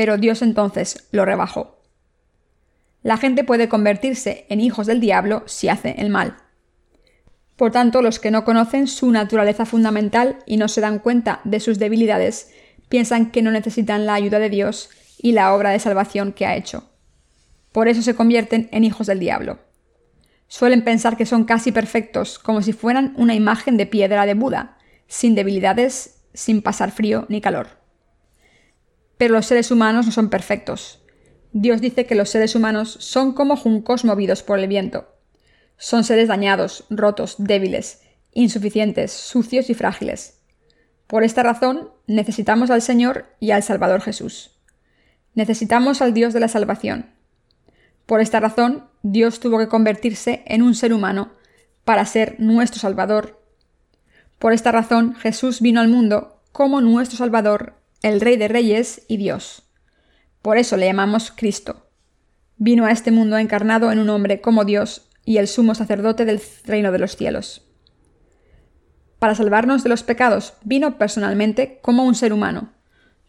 pero 0.00 0.16
Dios 0.16 0.40
entonces 0.40 1.08
lo 1.12 1.26
rebajó. 1.26 1.78
La 3.02 3.18
gente 3.18 3.44
puede 3.44 3.68
convertirse 3.68 4.46
en 4.48 4.58
hijos 4.58 4.86
del 4.86 4.98
diablo 4.98 5.42
si 5.44 5.68
hace 5.68 5.94
el 5.98 6.08
mal. 6.08 6.38
Por 7.54 7.70
tanto, 7.70 8.00
los 8.00 8.18
que 8.18 8.30
no 8.30 8.46
conocen 8.46 8.86
su 8.86 9.10
naturaleza 9.10 9.66
fundamental 9.66 10.38
y 10.46 10.56
no 10.56 10.68
se 10.68 10.80
dan 10.80 11.00
cuenta 11.00 11.42
de 11.44 11.60
sus 11.60 11.78
debilidades, 11.78 12.50
piensan 12.88 13.30
que 13.30 13.42
no 13.42 13.50
necesitan 13.50 14.06
la 14.06 14.14
ayuda 14.14 14.38
de 14.38 14.48
Dios 14.48 14.88
y 15.18 15.32
la 15.32 15.52
obra 15.52 15.68
de 15.68 15.80
salvación 15.80 16.32
que 16.32 16.46
ha 16.46 16.56
hecho. 16.56 16.88
Por 17.70 17.86
eso 17.86 18.00
se 18.00 18.14
convierten 18.14 18.70
en 18.72 18.84
hijos 18.84 19.06
del 19.06 19.20
diablo. 19.20 19.58
Suelen 20.48 20.82
pensar 20.82 21.18
que 21.18 21.26
son 21.26 21.44
casi 21.44 21.72
perfectos, 21.72 22.38
como 22.38 22.62
si 22.62 22.72
fueran 22.72 23.12
una 23.18 23.34
imagen 23.34 23.76
de 23.76 23.84
piedra 23.84 24.24
de 24.24 24.32
Buda, 24.32 24.78
sin 25.08 25.34
debilidades, 25.34 26.22
sin 26.32 26.62
pasar 26.62 26.90
frío 26.90 27.26
ni 27.28 27.42
calor. 27.42 27.79
Pero 29.20 29.34
los 29.34 29.44
seres 29.44 29.70
humanos 29.70 30.06
no 30.06 30.12
son 30.12 30.30
perfectos. 30.30 31.04
Dios 31.52 31.82
dice 31.82 32.06
que 32.06 32.14
los 32.14 32.30
seres 32.30 32.54
humanos 32.54 32.96
son 33.00 33.34
como 33.34 33.56
juncos 33.56 34.06
movidos 34.06 34.42
por 34.42 34.58
el 34.58 34.66
viento. 34.66 35.14
Son 35.76 36.04
seres 36.04 36.28
dañados, 36.28 36.86
rotos, 36.88 37.34
débiles, 37.36 38.00
insuficientes, 38.32 39.12
sucios 39.12 39.68
y 39.68 39.74
frágiles. 39.74 40.40
Por 41.06 41.24
esta 41.24 41.42
razón, 41.42 41.90
necesitamos 42.06 42.70
al 42.70 42.80
Señor 42.80 43.26
y 43.40 43.50
al 43.50 43.62
Salvador 43.62 44.00
Jesús. 44.00 44.58
Necesitamos 45.34 46.00
al 46.00 46.14
Dios 46.14 46.32
de 46.32 46.40
la 46.40 46.48
salvación, 46.48 47.10
por 48.10 48.20
esta 48.20 48.40
razón, 48.40 48.88
Dios 49.04 49.38
tuvo 49.38 49.58
que 49.58 49.68
convertirse 49.68 50.42
en 50.46 50.62
un 50.62 50.74
ser 50.74 50.92
humano 50.92 51.30
para 51.84 52.04
ser 52.04 52.34
nuestro 52.40 52.80
Salvador. 52.80 53.40
Por 54.40 54.52
esta 54.52 54.72
razón, 54.72 55.14
Jesús 55.14 55.60
vino 55.60 55.80
al 55.80 55.86
mundo 55.86 56.42
como 56.50 56.80
nuestro 56.80 57.16
Salvador, 57.16 57.79
el 58.02 58.20
Rey 58.20 58.36
de 58.36 58.48
Reyes 58.48 59.02
y 59.08 59.18
Dios. 59.18 59.62
Por 60.42 60.56
eso 60.56 60.76
le 60.76 60.86
llamamos 60.86 61.32
Cristo. 61.34 61.86
Vino 62.56 62.86
a 62.86 62.92
este 62.92 63.10
mundo 63.10 63.36
encarnado 63.36 63.92
en 63.92 63.98
un 63.98 64.08
hombre 64.08 64.40
como 64.40 64.64
Dios 64.64 65.08
y 65.24 65.36
el 65.36 65.48
sumo 65.48 65.74
sacerdote 65.74 66.24
del 66.24 66.40
reino 66.64 66.92
de 66.92 66.98
los 66.98 67.16
cielos. 67.16 67.66
Para 69.18 69.34
salvarnos 69.34 69.82
de 69.82 69.90
los 69.90 70.02
pecados, 70.02 70.54
vino 70.64 70.96
personalmente 70.96 71.78
como 71.82 72.04
un 72.04 72.14
ser 72.14 72.32
humano. 72.32 72.72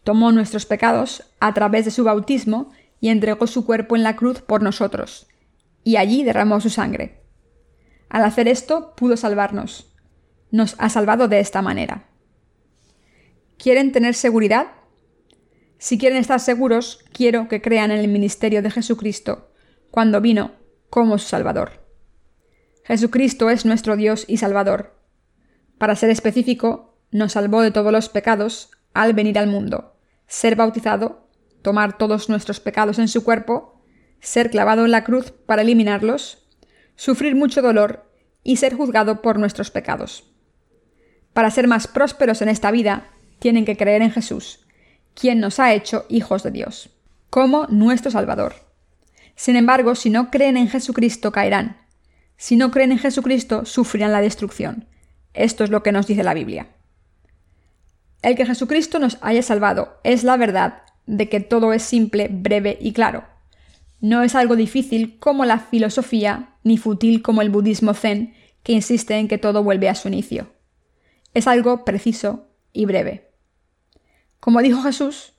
Tomó 0.04 0.32
nuestros 0.32 0.64
pecados 0.64 1.24
a 1.38 1.52
través 1.52 1.84
de 1.84 1.90
su 1.90 2.02
bautismo 2.02 2.72
y 2.98 3.10
entregó 3.10 3.46
su 3.46 3.66
cuerpo 3.66 3.94
en 3.94 4.02
la 4.02 4.16
cruz 4.16 4.40
por 4.40 4.62
nosotros, 4.62 5.26
y 5.84 5.96
allí 5.96 6.24
derramó 6.24 6.60
su 6.60 6.70
sangre. 6.70 7.20
Al 8.08 8.24
hacer 8.24 8.48
esto 8.48 8.94
pudo 8.96 9.16
salvarnos. 9.16 9.92
Nos 10.50 10.76
ha 10.78 10.88
salvado 10.88 11.28
de 11.28 11.40
esta 11.40 11.60
manera. 11.62 12.08
¿Quieren 13.62 13.92
tener 13.92 14.14
seguridad? 14.14 14.72
Si 15.78 15.96
quieren 15.96 16.18
estar 16.18 16.40
seguros, 16.40 16.98
quiero 17.12 17.46
que 17.46 17.62
crean 17.62 17.92
en 17.92 18.00
el 18.00 18.08
ministerio 18.08 18.60
de 18.60 18.72
Jesucristo, 18.72 19.52
cuando 19.92 20.20
vino 20.20 20.50
como 20.90 21.16
su 21.16 21.28
Salvador. 21.28 21.86
Jesucristo 22.82 23.50
es 23.50 23.64
nuestro 23.64 23.94
Dios 23.94 24.24
y 24.26 24.38
Salvador. 24.38 24.96
Para 25.78 25.94
ser 25.94 26.10
específico, 26.10 26.98
nos 27.12 27.34
salvó 27.34 27.60
de 27.62 27.70
todos 27.70 27.92
los 27.92 28.08
pecados 28.08 28.72
al 28.94 29.12
venir 29.12 29.38
al 29.38 29.46
mundo, 29.46 29.94
ser 30.26 30.56
bautizado 30.56 31.28
tomar 31.62 31.96
todos 31.96 32.28
nuestros 32.28 32.58
pecados 32.58 32.98
en 32.98 33.06
su 33.06 33.22
cuerpo, 33.22 33.80
ser 34.18 34.50
clavado 34.50 34.84
en 34.84 34.90
la 34.90 35.04
cruz 35.04 35.30
para 35.30 35.62
eliminarlos, 35.62 36.48
sufrir 36.96 37.36
mucho 37.36 37.62
dolor 37.62 38.10
y 38.42 38.56
ser 38.56 38.74
juzgado 38.74 39.22
por 39.22 39.38
nuestros 39.38 39.70
pecados. 39.70 40.28
Para 41.32 41.52
ser 41.52 41.68
más 41.68 41.86
prósperos 41.86 42.42
en 42.42 42.48
esta 42.48 42.72
vida, 42.72 43.11
tienen 43.42 43.64
que 43.64 43.76
creer 43.76 44.02
en 44.02 44.12
Jesús, 44.12 44.60
quien 45.14 45.40
nos 45.40 45.58
ha 45.58 45.74
hecho 45.74 46.06
hijos 46.08 46.44
de 46.44 46.52
Dios, 46.52 46.90
como 47.28 47.66
nuestro 47.66 48.12
Salvador. 48.12 48.54
Sin 49.34 49.56
embargo, 49.56 49.96
si 49.96 50.10
no 50.10 50.30
creen 50.30 50.56
en 50.56 50.68
Jesucristo, 50.68 51.32
caerán. 51.32 51.76
Si 52.36 52.54
no 52.54 52.70
creen 52.70 52.92
en 52.92 53.00
Jesucristo, 53.00 53.64
sufrirán 53.64 54.12
la 54.12 54.20
destrucción. 54.20 54.86
Esto 55.34 55.64
es 55.64 55.70
lo 55.70 55.82
que 55.82 55.90
nos 55.90 56.06
dice 56.06 56.22
la 56.22 56.34
Biblia. 56.34 56.68
El 58.22 58.36
que 58.36 58.46
Jesucristo 58.46 59.00
nos 59.00 59.18
haya 59.22 59.42
salvado 59.42 59.98
es 60.04 60.22
la 60.22 60.36
verdad 60.36 60.82
de 61.06 61.28
que 61.28 61.40
todo 61.40 61.72
es 61.72 61.82
simple, 61.82 62.28
breve 62.30 62.78
y 62.80 62.92
claro. 62.92 63.24
No 64.00 64.22
es 64.22 64.36
algo 64.36 64.54
difícil 64.54 65.18
como 65.18 65.44
la 65.46 65.58
filosofía, 65.58 66.54
ni 66.62 66.78
fútil 66.78 67.22
como 67.22 67.42
el 67.42 67.50
budismo 67.50 67.92
zen, 67.92 68.34
que 68.62 68.72
insiste 68.72 69.16
en 69.16 69.26
que 69.26 69.38
todo 69.38 69.64
vuelve 69.64 69.88
a 69.88 69.96
su 69.96 70.06
inicio. 70.06 70.52
Es 71.34 71.48
algo 71.48 71.84
preciso 71.84 72.46
y 72.72 72.86
breve. 72.86 73.31
Como 74.42 74.60
dijo 74.60 74.82
Jesús, 74.82 75.34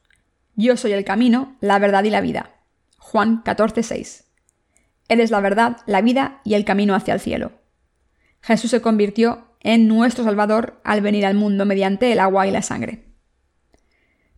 yo 0.56 0.78
soy 0.78 0.94
el 0.94 1.04
camino, 1.04 1.58
la 1.60 1.78
verdad 1.78 2.06
y 2.06 2.10
la 2.10 2.22
vida. 2.22 2.52
Juan 2.98 3.44
14:6. 3.44 4.24
Eres 5.10 5.30
la 5.30 5.42
verdad, 5.42 5.76
la 5.88 6.00
vida 6.00 6.40
y 6.46 6.54
el 6.54 6.64
camino 6.64 6.96
hacia 6.96 7.14
el 7.14 7.20
cielo. 7.20 7.52
Jesús 8.40 8.72
se 8.72 8.82
convirtió 8.82 9.58
en 9.60 9.90
nuestro 9.90 10.24
Salvador 10.24 10.80
al 10.86 11.02
venir 11.02 11.26
al 11.26 11.36
mundo 11.36 11.66
mediante 11.66 12.14
el 12.14 12.20
agua 12.22 12.48
y 12.48 12.52
la 12.52 12.62
sangre. 12.62 13.04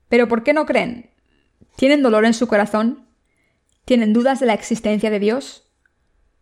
Pero 0.10 0.28
¿por 0.28 0.42
qué 0.42 0.52
no 0.54 0.66
creen? 0.66 1.12
¿Tienen 1.76 2.02
dolor 2.02 2.26
en 2.26 2.34
su 2.34 2.48
corazón? 2.48 3.08
¿Tienen 3.86 4.14
dudas 4.14 4.40
de 4.40 4.48
la 4.48 4.56
existencia 4.56 5.12
de 5.12 5.20
Dios? 5.20 5.72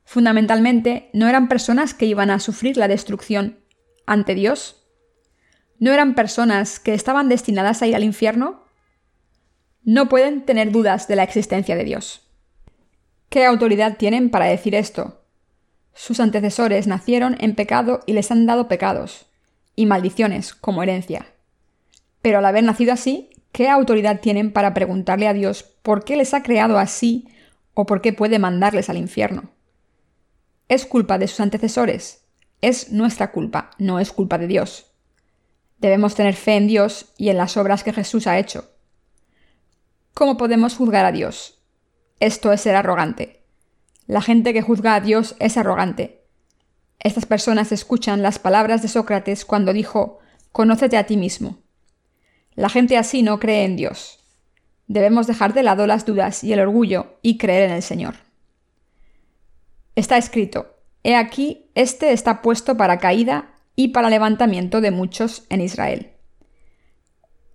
Fundamentalmente, 0.05 1.09
¿no 1.11 1.27
eran 1.27 1.49
personas 1.49 1.93
que 1.93 2.05
iban 2.05 2.29
a 2.29 2.39
sufrir 2.39 2.77
la 2.77 2.87
destrucción 2.87 3.59
ante 4.05 4.33
Dios? 4.33 4.82
¿No 5.83 5.91
eran 5.91 6.15
personas 6.15 6.79
que 6.79 6.93
estaban 6.93 7.27
destinadas 7.27 7.81
a 7.81 7.87
ir 7.87 7.93
al 7.97 8.05
infierno? 8.05 8.63
No 9.83 10.07
pueden 10.07 10.45
tener 10.45 10.71
dudas 10.71 11.09
de 11.09 11.17
la 11.17 11.23
existencia 11.23 11.75
de 11.75 11.83
Dios. 11.83 12.21
¿Qué 13.27 13.43
autoridad 13.45 13.97
tienen 13.97 14.29
para 14.29 14.45
decir 14.45 14.75
esto? 14.75 15.25
Sus 15.93 16.21
antecesores 16.21 16.87
nacieron 16.87 17.35
en 17.41 17.53
pecado 17.53 17.99
y 18.05 18.13
les 18.13 18.31
han 18.31 18.45
dado 18.45 18.69
pecados 18.69 19.25
y 19.75 19.85
maldiciones 19.85 20.53
como 20.53 20.83
herencia. 20.83 21.25
Pero 22.21 22.37
al 22.37 22.45
haber 22.45 22.63
nacido 22.63 22.93
así, 22.93 23.31
¿qué 23.51 23.67
autoridad 23.67 24.21
tienen 24.21 24.53
para 24.53 24.73
preguntarle 24.73 25.27
a 25.27 25.33
Dios 25.33 25.63
por 25.81 26.05
qué 26.05 26.15
les 26.15 26.33
ha 26.33 26.43
creado 26.43 26.79
así 26.79 27.27
o 27.73 27.85
por 27.85 27.99
qué 27.99 28.13
puede 28.13 28.39
mandarles 28.39 28.89
al 28.89 28.95
infierno? 28.95 29.49
Es 30.69 30.85
culpa 30.85 31.17
de 31.17 31.27
sus 31.27 31.41
antecesores. 31.41 32.23
Es 32.61 32.93
nuestra 32.93 33.33
culpa, 33.33 33.71
no 33.79 33.99
es 33.99 34.13
culpa 34.13 34.37
de 34.37 34.47
Dios. 34.47 34.92
Debemos 35.83 36.15
tener 36.15 36.33
fe 36.33 36.55
en 36.55 36.67
Dios 36.67 37.07
y 37.17 37.27
en 37.27 37.35
las 37.35 37.57
obras 37.57 37.83
que 37.83 37.91
Jesús 37.91 38.25
ha 38.25 38.39
hecho. 38.39 38.71
¿Cómo 40.13 40.37
podemos 40.37 40.77
juzgar 40.77 41.03
a 41.03 41.11
Dios? 41.11 41.59
Esto 42.21 42.53
es 42.53 42.61
ser 42.61 42.77
arrogante. 42.77 43.43
La 44.07 44.21
gente 44.21 44.53
que 44.53 44.61
juzga 44.61 44.95
a 44.95 45.01
Dios 45.01 45.35
es 45.39 45.57
arrogante. 45.57 46.23
Estas 46.99 47.25
personas 47.25 47.73
escuchan 47.73 48.21
las 48.21 48.39
palabras 48.39 48.81
de 48.81 48.87
Sócrates 48.87 49.43
cuando 49.43 49.73
dijo, 49.73 50.19
Conócete 50.53 50.95
a 50.95 51.05
ti 51.05 51.17
mismo. 51.17 51.57
La 52.55 52.69
gente 52.69 52.97
así 52.97 53.21
no 53.21 53.37
cree 53.41 53.65
en 53.65 53.75
Dios. 53.75 54.23
Debemos 54.87 55.27
dejar 55.27 55.53
de 55.53 55.63
lado 55.63 55.85
las 55.85 56.05
dudas 56.05 56.45
y 56.45 56.53
el 56.53 56.61
orgullo 56.61 57.17
y 57.21 57.37
creer 57.37 57.63
en 57.63 57.75
el 57.75 57.83
Señor. 57.83 58.15
Está 59.95 60.15
escrito, 60.15 60.77
He 61.03 61.17
aquí, 61.17 61.69
este 61.75 62.13
está 62.13 62.41
puesto 62.41 62.77
para 62.77 62.99
caída 62.99 63.52
y 63.75 63.89
para 63.89 64.09
levantamiento 64.09 64.81
de 64.81 64.91
muchos 64.91 65.45
en 65.49 65.61
Israel. 65.61 66.11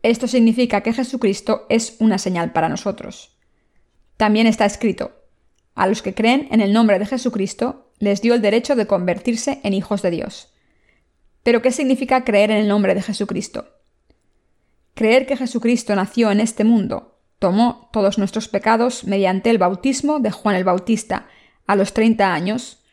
Esto 0.03 0.29
significa 0.29 0.83
que 0.83 0.93
Jesucristo 0.93 1.67
es 1.69 1.97
una 1.99 2.19
señal 2.19 2.53
para 2.53 2.69
nosotros. 2.69 3.37
También 4.17 4.47
está 4.47 4.65
escrito, 4.65 5.13
a 5.75 5.87
los 5.87 6.03
que 6.03 6.15
creen 6.15 6.49
en 6.51 6.61
el 6.61 6.73
nombre 6.73 6.99
de 6.99 7.07
Jesucristo 7.07 7.93
les 8.01 8.21
dio 8.21 8.35
el 8.35 8.43
derecho 8.43 8.75
de 8.75 8.87
convertirse 8.87 9.61
en 9.63 9.75
hijos 9.75 10.03
de 10.03 10.11
Dios. 10.11 10.53
Pero 11.45 11.63
¿qué 11.63 11.71
significa 11.71 12.25
creer 12.25 12.51
en 12.51 12.59
el 12.59 12.69
nombre 12.69 12.95
de 12.95 13.03
Jesucristo? 13.03 13.69
Creer 14.95 15.27
que 15.27 15.37
Jesucristo 15.37 15.95
nació 15.95 16.33
en 16.33 16.41
este 16.41 16.65
mundo, 16.65 17.21
tomó 17.39 17.89
todos 17.93 18.19
nuestros 18.19 18.49
pecados 18.49 19.05
mediante 19.05 19.51
el 19.51 19.59
bautismo 19.59 20.19
de 20.19 20.33
Juan 20.33 20.57
el 20.57 20.65
Bautista 20.65 21.29
a 21.67 21.77
los 21.77 21.93
30 21.93 22.35
años, 22.35 22.85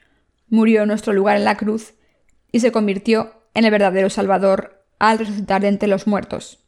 murió 0.48 0.84
en 0.84 0.90
nuestro 0.90 1.12
lugar 1.12 1.38
en 1.38 1.46
la 1.46 1.58
cruz 1.58 1.95
y 2.56 2.62
se 2.62 2.72
convirtió 2.72 3.34
en 3.54 3.66
el 3.66 3.72
verdadero 3.72 4.10
Salvador 4.10 4.88
al 4.98 5.20
resucitar 5.20 5.62
de 5.62 5.68
entre 5.68 5.90
los 5.90 6.08
muertos. 6.08 6.64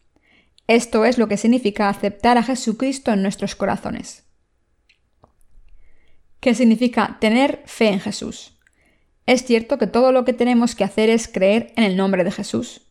Esto 0.68 1.06
es 1.06 1.18
lo 1.18 1.30
que 1.30 1.38
significa 1.38 1.88
aceptar 1.88 2.38
a 2.38 2.44
Jesucristo 2.44 3.14
en 3.14 3.22
nuestros 3.22 3.56
corazones. 3.56 4.26
¿Qué 6.42 6.56
significa 6.56 7.16
tener 7.22 7.64
fe 7.68 7.88
en 7.88 8.02
Jesús? 8.02 8.60
Es 9.26 9.46
cierto 9.46 9.78
que 9.78 9.88
todo 9.88 10.12
lo 10.12 10.26
que 10.26 10.34
tenemos 10.34 10.76
que 10.76 10.84
hacer 10.84 11.10
es 11.10 11.30
creer 11.30 11.72
en 11.78 11.86
el 11.86 11.96
nombre 11.96 12.26
de 12.26 12.32
Jesús. 12.32 12.82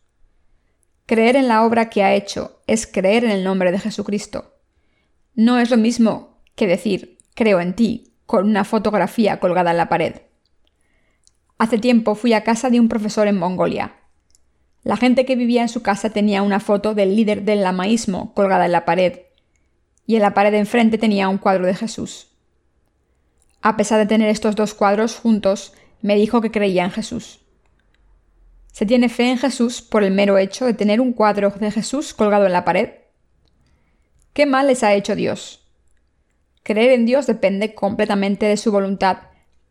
Creer 1.05 1.35
en 1.35 1.47
la 1.47 1.65
obra 1.65 1.91
que 1.91 2.01
ha 2.01 2.15
hecho 2.15 2.63
es 2.65 2.87
creer 2.87 3.23
en 3.23 3.29
el 3.29 3.43
nombre 3.43 3.71
de 3.71 3.77
Jesucristo. 3.77 4.55
No 5.35 5.59
es 5.59 5.69
lo 5.69 5.77
mismo 5.77 6.41
que 6.55 6.65
decir 6.65 7.19
creo 7.35 7.61
en 7.61 7.75
ti 7.75 8.15
con 8.25 8.49
una 8.49 8.63
fotografía 8.63 9.39
colgada 9.39 9.69
en 9.69 9.77
la 9.77 9.87
pared. 9.87 10.15
Hace 11.57 11.79
tiempo 11.79 12.13
fui 12.13 12.33
a 12.33 12.43
casa 12.43 12.69
de 12.69 12.79
un 12.79 12.87
profesor 12.87 13.27
en 13.27 13.37
Mongolia. 13.37 13.95
La 14.83 14.95
gente 14.95 15.25
que 15.25 15.35
vivía 15.35 15.63
en 15.63 15.69
su 15.69 15.81
casa 15.81 16.11
tenía 16.11 16.43
una 16.43 16.59
foto 16.59 16.93
del 16.93 17.15
líder 17.15 17.43
del 17.43 17.63
lamaísmo 17.63 18.33
colgada 18.35 18.65
en 18.65 18.71
la 18.71 18.85
pared, 18.85 19.21
y 20.05 20.15
en 20.15 20.21
la 20.21 20.33
pared 20.33 20.51
de 20.51 20.59
enfrente 20.59 20.97
tenía 20.97 21.29
un 21.29 21.39
cuadro 21.39 21.65
de 21.65 21.75
Jesús. 21.75 22.29
A 23.61 23.75
pesar 23.75 23.99
de 23.99 24.05
tener 24.05 24.29
estos 24.29 24.55
dos 24.55 24.73
cuadros 24.73 25.15
juntos, 25.17 25.73
me 26.01 26.15
dijo 26.15 26.41
que 26.41 26.51
creía 26.51 26.85
en 26.85 26.91
Jesús. 26.91 27.41
¿Se 28.71 28.85
tiene 28.85 29.09
fe 29.09 29.31
en 29.31 29.39
Jesús 29.39 29.81
por 29.81 30.03
el 30.03 30.11
mero 30.11 30.37
hecho 30.37 30.65
de 30.65 30.75
tener 30.75 31.01
un 31.01 31.11
cuadro 31.11 31.49
de 31.49 31.71
Jesús 31.71 32.13
colgado 32.13 32.45
en 32.45 32.53
la 32.53 32.63
pared? 32.63 32.91
¿Qué 34.33 34.45
mal 34.45 34.67
les 34.67 34.83
ha 34.83 34.93
hecho 34.93 35.15
Dios? 35.15 35.67
Creer 36.61 36.91
en 36.91 37.07
Dios 37.07 37.25
depende 37.25 37.73
completamente 37.73 38.45
de 38.45 38.57
su 38.57 38.71
voluntad, 38.71 39.17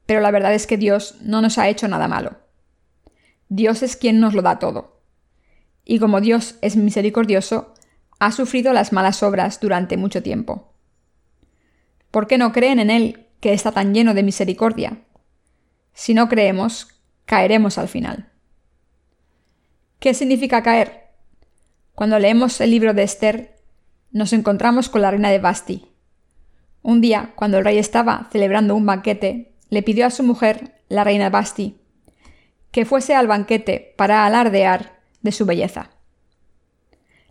pero 0.06 0.20
la 0.20 0.30
verdad 0.30 0.54
es 0.54 0.66
que 0.66 0.76
Dios 0.76 1.16
no 1.20 1.42
nos 1.42 1.58
ha 1.58 1.68
hecho 1.68 1.88
nada 1.88 2.08
malo. 2.08 2.38
Dios 3.48 3.82
es 3.82 3.96
quien 3.96 4.20
nos 4.20 4.34
lo 4.34 4.42
da 4.42 4.58
todo. 4.58 5.02
Y 5.84 5.98
como 5.98 6.20
Dios 6.20 6.56
es 6.62 6.76
misericordioso, 6.76 7.74
ha 8.18 8.32
sufrido 8.32 8.72
las 8.72 8.92
malas 8.92 9.22
obras 9.22 9.60
durante 9.60 9.96
mucho 9.96 10.22
tiempo. 10.22 10.72
¿Por 12.10 12.26
qué 12.26 12.38
no 12.38 12.52
creen 12.52 12.78
en 12.78 12.90
Él, 12.90 13.26
que 13.40 13.52
está 13.52 13.72
tan 13.72 13.94
lleno 13.94 14.14
de 14.14 14.22
misericordia? 14.22 15.02
Si 15.92 16.14
no 16.14 16.28
creemos, 16.28 16.88
caeremos 17.24 17.78
al 17.78 17.88
final. 17.88 18.30
¿Qué 19.98 20.14
significa 20.14 20.62
caer? 20.62 21.10
Cuando 21.94 22.18
leemos 22.18 22.60
el 22.60 22.70
libro 22.70 22.94
de 22.94 23.02
Esther, 23.02 23.56
nos 24.12 24.32
encontramos 24.32 24.88
con 24.88 25.02
la 25.02 25.10
reina 25.10 25.30
de 25.30 25.38
Basti. 25.38 25.86
Un 26.82 27.00
día, 27.00 27.32
cuando 27.34 27.58
el 27.58 27.64
rey 27.64 27.78
estaba 27.78 28.28
celebrando 28.30 28.74
un 28.74 28.86
banquete, 28.86 29.55
le 29.68 29.82
pidió 29.82 30.06
a 30.06 30.10
su 30.10 30.22
mujer, 30.22 30.80
la 30.88 31.04
reina 31.04 31.30
Basti, 31.30 31.78
que 32.70 32.84
fuese 32.84 33.14
al 33.14 33.26
banquete 33.26 33.94
para 33.96 34.26
alardear 34.26 35.00
de 35.22 35.32
su 35.32 35.46
belleza. 35.46 35.90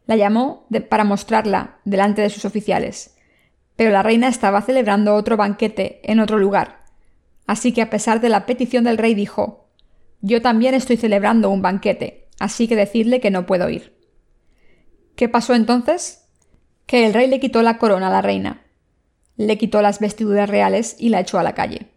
La 0.06 0.15
llamó 0.15 0.67
para 0.89 1.04
mostrarla 1.04 1.80
delante 1.86 2.21
de 2.21 2.30
sus 2.30 2.45
oficiales, 2.45 3.15
pero 3.76 3.91
la 3.91 4.04
reina 4.04 4.28
estaba 4.28 4.62
celebrando 4.62 5.15
otro 5.15 5.38
banquete 5.38 6.00
en 6.04 6.19
otro 6.19 6.38
lugar, 6.38 6.84
así 7.48 7.71
que 7.74 7.82
a 7.82 7.89
pesar 7.89 8.21
de 8.21 8.30
la 8.30 8.45
petición 8.45 8.84
del 8.84 8.98
rey 8.98 9.15
dijo, 9.15 9.69
Yo 10.21 10.41
también 10.41 10.74
estoy 10.74 10.98
celebrando 10.98 11.50
un 11.50 11.62
banquete, 11.62 12.28
así 12.39 12.67
que 12.67 12.76
decidle 12.76 13.19
que 13.19 13.32
no 13.32 13.45
puedo 13.45 13.69
ir. 13.69 13.95
¿Qué 15.15 15.30
pasó 15.30 15.54
entonces? 15.54 16.28
Que 16.86 17.06
el 17.06 17.13
rey 17.13 17.28
le 17.28 17.39
quitó 17.39 17.62
la 17.62 17.78
corona 17.78 18.08
a 18.08 18.12
la 18.12 18.21
reina, 18.21 18.65
le 19.38 19.58
quitó 19.58 19.82
las 19.82 20.00
vestiduras 20.00 20.50
reales 20.50 20.95
y 21.00 21.10
la 21.10 21.21
echó 21.21 21.39
a 21.39 21.43
la 21.43 21.56
calle. 21.56 21.94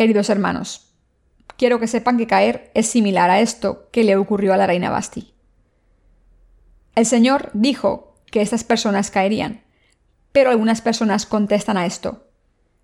Queridos 0.00 0.30
hermanos, 0.30 0.94
quiero 1.58 1.78
que 1.78 1.86
sepan 1.86 2.16
que 2.16 2.26
caer 2.26 2.70
es 2.72 2.86
similar 2.86 3.28
a 3.28 3.40
esto 3.40 3.90
que 3.92 4.02
le 4.02 4.16
ocurrió 4.16 4.54
a 4.54 4.56
la 4.56 4.66
reina 4.66 4.88
Basti. 4.88 5.34
El 6.94 7.04
Señor 7.04 7.50
dijo 7.52 8.14
que 8.30 8.40
estas 8.40 8.64
personas 8.64 9.10
caerían, 9.10 9.62
pero 10.32 10.48
algunas 10.48 10.80
personas 10.80 11.26
contestan 11.26 11.76
a 11.76 11.84
esto. 11.84 12.30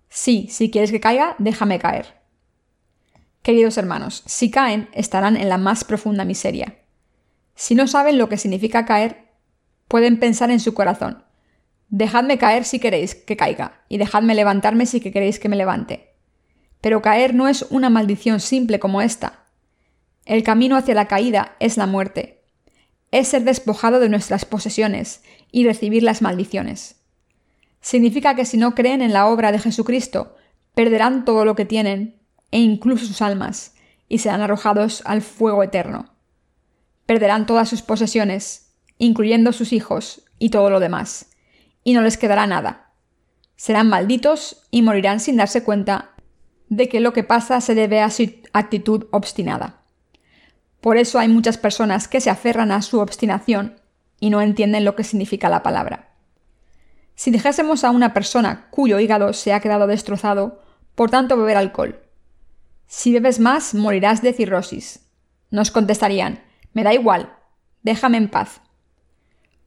Sí, 0.09 0.47
si 0.51 0.69
quieres 0.69 0.91
que 0.91 0.99
caiga, 0.99 1.35
déjame 1.39 1.79
caer. 1.79 2.21
Queridos 3.41 3.79
hermanos, 3.79 4.21
si 4.27 4.51
caen, 4.51 4.87
estarán 4.93 5.37
en 5.37 5.49
la 5.49 5.57
más 5.57 5.83
profunda 5.85 6.23
miseria. 6.23 6.75
Si 7.55 7.73
no 7.73 7.87
saben 7.87 8.19
lo 8.19 8.29
que 8.29 8.37
significa 8.37 8.85
caer, 8.85 9.31
pueden 9.87 10.19
pensar 10.19 10.51
en 10.51 10.59
su 10.59 10.75
corazón. 10.75 11.23
Dejadme 11.89 12.37
caer 12.37 12.63
si 12.63 12.77
queréis 12.77 13.15
que 13.15 13.37
caiga, 13.37 13.81
y 13.89 13.97
dejadme 13.97 14.35
levantarme 14.35 14.85
si 14.85 15.01
queréis 15.01 15.39
que 15.39 15.49
me 15.49 15.55
levante. 15.55 16.06
Pero 16.87 17.01
caer 17.01 17.35
no 17.35 17.49
es 17.49 17.65
una 17.69 17.89
maldición 17.89 18.39
simple 18.39 18.79
como 18.79 19.01
esta. 19.01 19.43
El 20.23 20.41
camino 20.41 20.77
hacia 20.77 20.95
la 20.95 21.09
caída 21.09 21.57
es 21.59 21.75
la 21.75 21.85
muerte. 21.85 22.45
Es 23.11 23.27
ser 23.27 23.43
despojado 23.43 23.99
de 23.99 24.07
nuestras 24.07 24.45
posesiones 24.45 25.21
y 25.51 25.65
recibir 25.65 26.01
las 26.01 26.21
maldiciones. 26.21 27.01
Significa 27.81 28.35
que 28.37 28.45
si 28.45 28.55
no 28.55 28.73
creen 28.73 29.01
en 29.01 29.11
la 29.11 29.27
obra 29.27 29.51
de 29.51 29.59
Jesucristo, 29.59 30.37
perderán 30.75 31.25
todo 31.25 31.43
lo 31.43 31.57
que 31.57 31.65
tienen 31.65 32.21
e 32.51 32.59
incluso 32.59 33.05
sus 33.05 33.21
almas, 33.21 33.75
y 34.07 34.19
serán 34.19 34.39
arrojados 34.39 35.03
al 35.03 35.21
fuego 35.21 35.63
eterno. 35.63 36.13
Perderán 37.05 37.47
todas 37.47 37.67
sus 37.67 37.81
posesiones, 37.81 38.77
incluyendo 38.97 39.51
sus 39.51 39.73
hijos 39.73 40.23
y 40.39 40.51
todo 40.51 40.69
lo 40.69 40.79
demás, 40.79 41.31
y 41.83 41.91
no 41.91 42.01
les 42.01 42.15
quedará 42.15 42.47
nada. 42.47 42.93
Serán 43.57 43.89
malditos 43.89 44.65
y 44.71 44.83
morirán 44.83 45.19
sin 45.19 45.35
darse 45.35 45.65
cuenta 45.65 46.13
de 46.69 46.89
que 46.89 46.99
lo 46.99 47.13
que 47.13 47.23
pasa 47.23 47.61
se 47.61 47.75
debe 47.75 48.01
a 48.01 48.09
su 48.09 48.31
actitud 48.53 49.07
obstinada. 49.11 49.81
Por 50.81 50.97
eso 50.97 51.19
hay 51.19 51.27
muchas 51.27 51.57
personas 51.57 52.07
que 52.07 52.21
se 52.21 52.29
aferran 52.29 52.71
a 52.71 52.81
su 52.81 52.99
obstinación 52.99 53.79
y 54.19 54.29
no 54.29 54.41
entienden 54.41 54.85
lo 54.85 54.95
que 54.95 55.03
significa 55.03 55.49
la 55.49 55.63
palabra. 55.63 56.09
Si 57.15 57.31
dejásemos 57.31 57.83
a 57.83 57.91
una 57.91 58.13
persona 58.13 58.67
cuyo 58.69 58.99
hígado 58.99 59.33
se 59.33 59.53
ha 59.53 59.59
quedado 59.59 59.87
destrozado 59.87 60.61
por 60.95 61.09
tanto 61.09 61.37
beber 61.37 61.57
alcohol, 61.57 61.99
si 62.85 63.11
bebes 63.11 63.39
más, 63.39 63.73
morirás 63.73 64.21
de 64.21 64.33
cirrosis. 64.33 65.01
Nos 65.51 65.71
contestarían, 65.71 66.43
me 66.73 66.83
da 66.83 66.93
igual, 66.93 67.33
déjame 67.83 68.17
en 68.17 68.29
paz. 68.29 68.61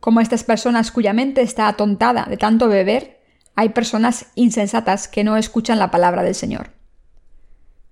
Como 0.00 0.20
estas 0.20 0.42
personas 0.42 0.90
cuya 0.90 1.12
mente 1.12 1.42
está 1.42 1.68
atontada 1.68 2.24
de 2.24 2.38
tanto 2.38 2.68
beber, 2.68 3.20
hay 3.56 3.70
personas 3.70 4.26
insensatas 4.36 5.06
que 5.06 5.24
no 5.24 5.36
escuchan 5.36 5.78
la 5.78 5.90
palabra 5.90 6.22
del 6.22 6.34
Señor. 6.34 6.79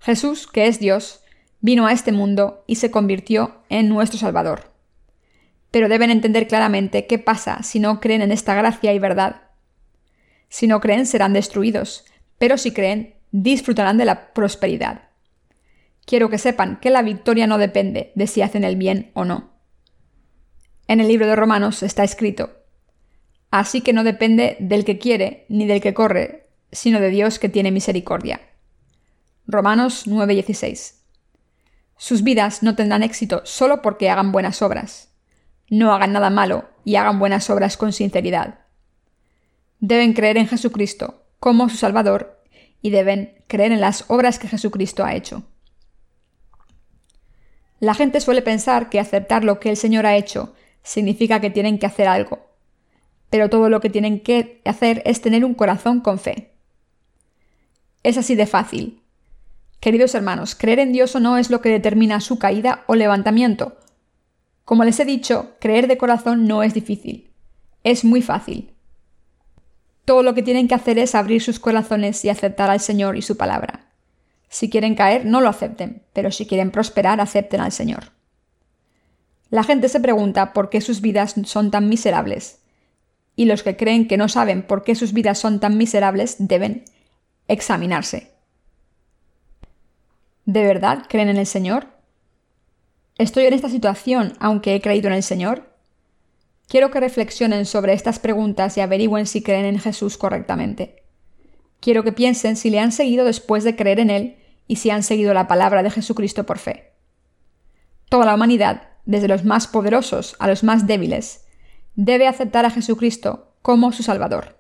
Jesús, 0.01 0.47
que 0.47 0.67
es 0.67 0.79
Dios, 0.79 1.23
vino 1.61 1.87
a 1.87 1.93
este 1.93 2.13
mundo 2.13 2.65
y 2.67 2.77
se 2.77 2.91
convirtió 2.91 3.63
en 3.69 3.89
nuestro 3.89 4.19
Salvador. 4.19 4.73
Pero 5.71 5.89
deben 5.89 6.11
entender 6.11 6.49
claramente 6.49 7.07
qué 7.07 7.19
pasa 7.19 7.63
si 7.63 7.81
no 7.81 8.01
creen 8.01 8.23
en 8.23 8.33
esta 8.33 8.55
gracia 8.55 8.93
y 8.93 8.99
verdad. 8.99 9.43
Si 10.49 10.67
no 10.67 10.81
creen 10.81 11.05
serán 11.05 11.33
destruidos, 11.33 12.05
pero 12.39 12.57
si 12.57 12.73
creen 12.73 13.15
disfrutarán 13.33 13.99
de 13.99 14.07
la 14.07 14.33
prosperidad. 14.33 15.03
quiero 16.07 16.31
que 16.31 16.39
sepan 16.39 16.79
que 16.81 16.89
la 16.89 17.03
victoria 17.03 17.47
no 17.47 17.59
depende 17.59 18.13
de 18.15 18.27
si 18.27 18.41
hacen 18.41 18.65
el 18.65 18.77
bien 18.77 19.11
o 19.13 19.27
no. 19.27 19.51
En 20.87 21.01
el 21.01 21.09
libro 21.09 21.27
de 21.27 21.37
Romanos 21.37 21.83
está 21.83 22.03
escrito, 22.03 22.59
Así 23.51 23.81
que 23.81 23.93
no 23.93 24.05
depende 24.05 24.57
del 24.61 24.85
que 24.85 24.99
quiere 24.99 25.47
ni 25.49 25.67
del 25.67 25.81
que 25.81 25.95
corre, 25.95 26.49
sino 26.71 27.01
de 27.01 27.11
Dios 27.11 27.39
que 27.39 27.49
tiene 27.49 27.71
misericordia. 27.71 28.41
Romanos 29.51 30.07
9:16. 30.07 31.07
Sus 31.97 32.23
vidas 32.23 32.63
no 32.63 32.77
tendrán 32.77 33.03
éxito 33.03 33.41
solo 33.47 33.81
porque 33.81 34.11
hagan 34.11 34.31
buenas 34.31 34.61
obras. 34.61 35.09
No 35.71 35.95
hagan 35.95 36.13
nada 36.13 36.29
malo 36.29 36.69
y 36.85 36.97
hagan 36.97 37.19
buenas 37.19 37.49
obras 37.49 37.79
con 37.79 37.95
sinceridad. 37.95 38.67
Deben 39.81 40.13
creer 40.13 40.37
en 40.37 40.49
Jesucristo 40.49 41.25
como 41.41 41.71
su 41.71 41.79
Salvador 41.79 42.43
y 42.83 42.91
deben 42.91 43.43
creer 43.47 43.73
en 43.73 43.81
las 43.81 44.05
obras 44.09 44.39
que 44.39 44.49
Jesucristo 44.49 45.03
ha 45.03 45.15
hecho. 45.15 45.45
La 47.81 47.95
gente 47.95 48.21
suele 48.21 48.43
pensar 48.43 48.91
que 48.91 49.01
aceptar 49.01 49.45
lo 49.45 49.61
que 49.61 49.71
el 49.71 49.79
Señor 49.79 50.05
ha 50.05 50.17
hecho 50.17 50.55
significa 50.83 51.41
que 51.41 51.49
tienen 51.49 51.79
que 51.79 51.87
hacer 51.87 52.07
algo, 52.07 52.51
pero 53.31 53.49
todo 53.49 53.71
lo 53.71 53.81
que 53.81 53.89
tienen 53.89 54.21
que 54.21 54.61
hacer 54.67 55.01
es 55.07 55.23
tener 55.23 55.43
un 55.43 55.55
corazón 55.55 56.01
con 56.01 56.19
fe. 56.19 56.53
Es 58.03 58.19
así 58.19 58.35
de 58.35 58.47
fácil. 58.47 59.08
Queridos 59.89 60.15
hermanos, 60.15 60.55
creer 60.55 60.81
en 60.81 60.93
Dios 60.93 61.17
o 61.17 61.19
no 61.19 61.39
es 61.39 61.49
lo 61.49 61.63
que 61.63 61.71
determina 61.71 62.21
su 62.21 62.39
caída 62.39 62.85
o 62.89 62.95
levantamiento. 62.95 63.79
Como 64.67 64.85
les 64.85 65.01
he 65.01 65.07
dicho, 65.07 65.57
creer 65.61 65.89
de 65.89 65.97
corazón 65.97 66.47
no 66.47 66.63
es 66.63 66.75
difícil. 66.75 67.31
Es 67.85 68.05
muy 68.05 68.21
fácil. 68.21 68.75
Todo 70.05 70.23
lo 70.23 70.35
que 70.35 70.43
tienen 70.43 70.69
que 70.69 70.75
hacer 70.75 70.99
es 70.99 71.15
abrir 71.15 71.41
sus 71.41 71.59
corazones 71.59 72.23
y 72.27 72.29
aceptar 72.29 72.69
al 72.69 72.81
Señor 72.81 73.17
y 73.17 73.23
su 73.23 73.39
palabra. 73.39 73.87
Si 74.51 74.69
quieren 74.69 74.95
caer, 74.95 75.25
no 75.25 75.41
lo 75.41 75.49
acepten, 75.49 76.03
pero 76.13 76.33
si 76.33 76.45
quieren 76.45 76.71
prosperar, 76.71 77.19
acepten 77.23 77.63
al 77.63 77.73
Señor. 77.73 78.13
La 79.49 79.65
gente 79.65 79.89
se 79.89 80.01
pregunta 80.01 80.53
por 80.53 80.69
qué 80.69 80.83
sus 80.83 81.01
vidas 81.01 81.35
son 81.45 81.71
tan 81.71 81.89
miserables, 81.89 82.59
y 83.37 83.47
los 83.47 83.63
que 83.63 83.79
creen 83.79 84.07
que 84.07 84.19
no 84.19 84.29
saben 84.29 84.65
por 84.65 84.85
qué 84.85 84.95
sus 84.95 85.15
vidas 85.15 85.39
son 85.39 85.61
tan 85.61 85.79
miserables 85.79 86.37
deben 86.39 86.85
examinarse. 87.47 88.37
¿De 90.49 90.65
verdad 90.65 91.03
creen 91.11 91.29
en 91.29 91.37
el 91.37 91.45
Señor? 91.45 91.89
¿Estoy 93.19 93.45
en 93.45 93.53
esta 93.53 93.69
situación 93.69 94.33
aunque 94.41 94.75
he 94.75 94.81
creído 94.81 95.09
en 95.09 95.13
el 95.13 95.23
Señor? 95.23 95.75
Quiero 96.69 96.91
que 96.91 97.01
reflexionen 97.01 97.67
sobre 97.67 97.93
estas 97.93 98.19
preguntas 98.19 98.75
y 98.79 98.81
averigüen 98.81 99.27
si 99.27 99.43
creen 99.43 99.67
en 99.67 99.79
Jesús 99.79 100.17
correctamente. 100.17 101.03
Quiero 101.81 102.03
que 102.03 102.13
piensen 102.13 102.57
si 102.57 102.71
le 102.71 102.81
han 102.81 102.93
seguido 102.93 103.27
después 103.27 103.63
de 103.63 103.77
creer 103.77 104.01
en 104.01 104.09
Él 104.09 104.39
y 104.67 104.77
si 104.77 104.89
han 104.89 105.03
seguido 105.03 105.35
la 105.35 105.49
palabra 105.49 105.83
de 105.83 105.91
Jesucristo 105.91 106.47
por 106.47 106.59
fe. 106.59 106.95
Toda 108.09 108.25
la 108.25 108.35
humanidad, 108.35 108.89
desde 109.05 109.29
los 109.29 109.45
más 109.45 109.67
poderosos 109.67 110.35
a 110.39 110.49
los 110.49 110.65
más 110.65 110.87
débiles, 110.87 111.45
debe 111.95 112.27
aceptar 112.27 112.65
a 112.65 112.71
Jesucristo 112.71 113.53
como 113.61 113.93
su 113.93 114.03
Salvador. 114.03 114.59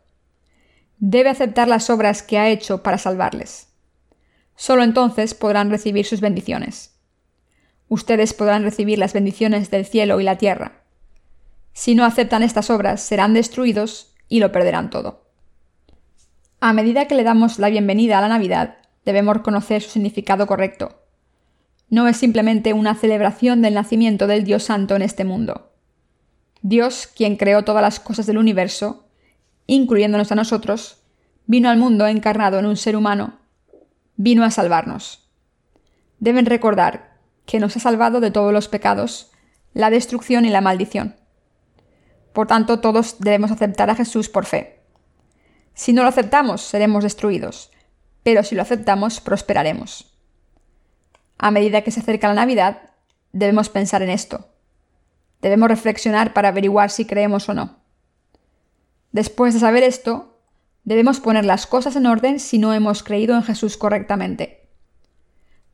Debe 0.98 1.30
aceptar 1.30 1.66
las 1.66 1.88
obras 1.88 2.22
que 2.22 2.36
ha 2.36 2.50
hecho 2.50 2.82
para 2.82 2.98
salvarles. 2.98 3.67
Solo 4.58 4.82
entonces 4.82 5.34
podrán 5.34 5.70
recibir 5.70 6.04
sus 6.04 6.20
bendiciones. 6.20 6.98
Ustedes 7.88 8.34
podrán 8.34 8.64
recibir 8.64 8.98
las 8.98 9.12
bendiciones 9.12 9.70
del 9.70 9.86
cielo 9.86 10.20
y 10.20 10.24
la 10.24 10.36
tierra. 10.36 10.82
Si 11.72 11.94
no 11.94 12.04
aceptan 12.04 12.42
estas 12.42 12.68
obras, 12.68 13.00
serán 13.00 13.34
destruidos 13.34 14.16
y 14.28 14.40
lo 14.40 14.50
perderán 14.50 14.90
todo. 14.90 15.28
A 16.58 16.72
medida 16.72 17.06
que 17.06 17.14
le 17.14 17.22
damos 17.22 17.60
la 17.60 17.68
bienvenida 17.68 18.18
a 18.18 18.20
la 18.20 18.26
Navidad, 18.26 18.78
debemos 19.04 19.42
conocer 19.42 19.80
su 19.80 19.90
significado 19.90 20.48
correcto. 20.48 21.04
No 21.88 22.08
es 22.08 22.16
simplemente 22.16 22.72
una 22.72 22.96
celebración 22.96 23.62
del 23.62 23.74
nacimiento 23.74 24.26
del 24.26 24.42
Dios 24.42 24.64
Santo 24.64 24.96
en 24.96 25.02
este 25.02 25.24
mundo. 25.24 25.70
Dios, 26.62 27.06
quien 27.06 27.36
creó 27.36 27.62
todas 27.62 27.82
las 27.82 28.00
cosas 28.00 28.26
del 28.26 28.38
universo, 28.38 29.06
incluyéndonos 29.68 30.32
a 30.32 30.34
nosotros, 30.34 31.04
vino 31.46 31.70
al 31.70 31.78
mundo 31.78 32.08
encarnado 32.08 32.58
en 32.58 32.66
un 32.66 32.76
ser 32.76 32.96
humano, 32.96 33.37
vino 34.18 34.44
a 34.44 34.50
salvarnos. 34.50 35.30
Deben 36.18 36.44
recordar 36.44 37.16
que 37.46 37.60
nos 37.60 37.76
ha 37.76 37.80
salvado 37.80 38.20
de 38.20 38.30
todos 38.30 38.52
los 38.52 38.68
pecados, 38.68 39.30
la 39.72 39.88
destrucción 39.88 40.44
y 40.44 40.50
la 40.50 40.60
maldición. 40.60 41.16
Por 42.34 42.48
tanto, 42.48 42.80
todos 42.80 43.20
debemos 43.20 43.50
aceptar 43.50 43.88
a 43.88 43.94
Jesús 43.94 44.28
por 44.28 44.44
fe. 44.44 44.82
Si 45.72 45.92
no 45.92 46.02
lo 46.02 46.08
aceptamos, 46.08 46.60
seremos 46.62 47.04
destruidos, 47.04 47.70
pero 48.24 48.42
si 48.42 48.56
lo 48.56 48.62
aceptamos, 48.62 49.20
prosperaremos. 49.20 50.12
A 51.38 51.52
medida 51.52 51.82
que 51.82 51.92
se 51.92 52.00
acerca 52.00 52.28
la 52.28 52.34
Navidad, 52.34 52.90
debemos 53.32 53.68
pensar 53.68 54.02
en 54.02 54.10
esto. 54.10 54.48
Debemos 55.40 55.68
reflexionar 55.68 56.32
para 56.32 56.48
averiguar 56.48 56.90
si 56.90 57.04
creemos 57.04 57.48
o 57.48 57.54
no. 57.54 57.78
Después 59.12 59.54
de 59.54 59.60
saber 59.60 59.84
esto, 59.84 60.37
debemos 60.84 61.20
poner 61.20 61.44
las 61.44 61.66
cosas 61.66 61.96
en 61.96 62.06
orden 62.06 62.40
si 62.40 62.58
no 62.58 62.72
hemos 62.72 63.02
creído 63.02 63.34
en 63.34 63.42
Jesús 63.42 63.76
correctamente. 63.76 64.68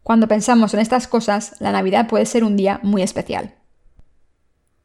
Cuando 0.03 0.29
pensamos 0.29 0.75
en 0.75 0.81
estas 0.81 1.09
cosas, 1.09 1.57
la 1.61 1.73
Navidad 1.73 2.09
puede 2.09 2.27
ser 2.27 2.45
un 2.45 2.57
día 2.57 2.81
muy 2.83 3.03
especial. 3.03 3.55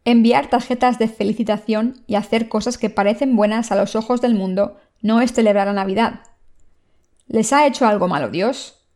Enviar 0.06 0.50
tarjetas 0.50 0.98
de 0.98 1.10
felicitación 1.10 2.04
y 2.08 2.16
hacer 2.16 2.48
cosas 2.48 2.78
que 2.78 2.90
parecen 2.90 3.36
buenas 3.36 3.72
a 3.72 3.76
los 3.76 3.96
ojos 3.96 4.22
del 4.22 4.34
mundo 4.34 4.78
no 5.02 5.22
es 5.22 5.34
celebrar 5.34 5.68
la 5.68 5.74
Navidad. 5.74 6.22
¿Les 7.28 7.52
ha 7.54 7.68
hecho 7.68 7.86
algo 7.86 8.08
malo 8.08 8.30
Dios? 8.30 8.88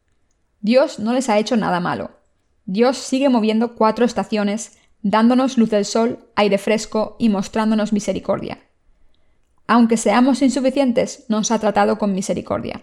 Dios 0.61 0.99
no 0.99 1.13
les 1.13 1.29
ha 1.29 1.37
hecho 1.37 1.57
nada 1.57 1.79
malo. 1.79 2.11
Dios 2.65 2.97
sigue 2.97 3.27
moviendo 3.29 3.75
cuatro 3.75 4.05
estaciones 4.05 4.77
dándonos 5.01 5.57
luz 5.57 5.69
del 5.69 5.83
sol, 5.83 6.29
aire 6.35 6.57
fresco 6.57 7.17
y 7.19 7.27
mostrándonos 7.27 7.91
misericordia. 7.91 8.59
Aunque 9.67 9.97
seamos 9.97 10.41
insuficientes, 10.41 11.25
nos 11.29 11.51
ha 11.51 11.59
tratado 11.59 11.97
con 11.97 12.13
misericordia. 12.13 12.81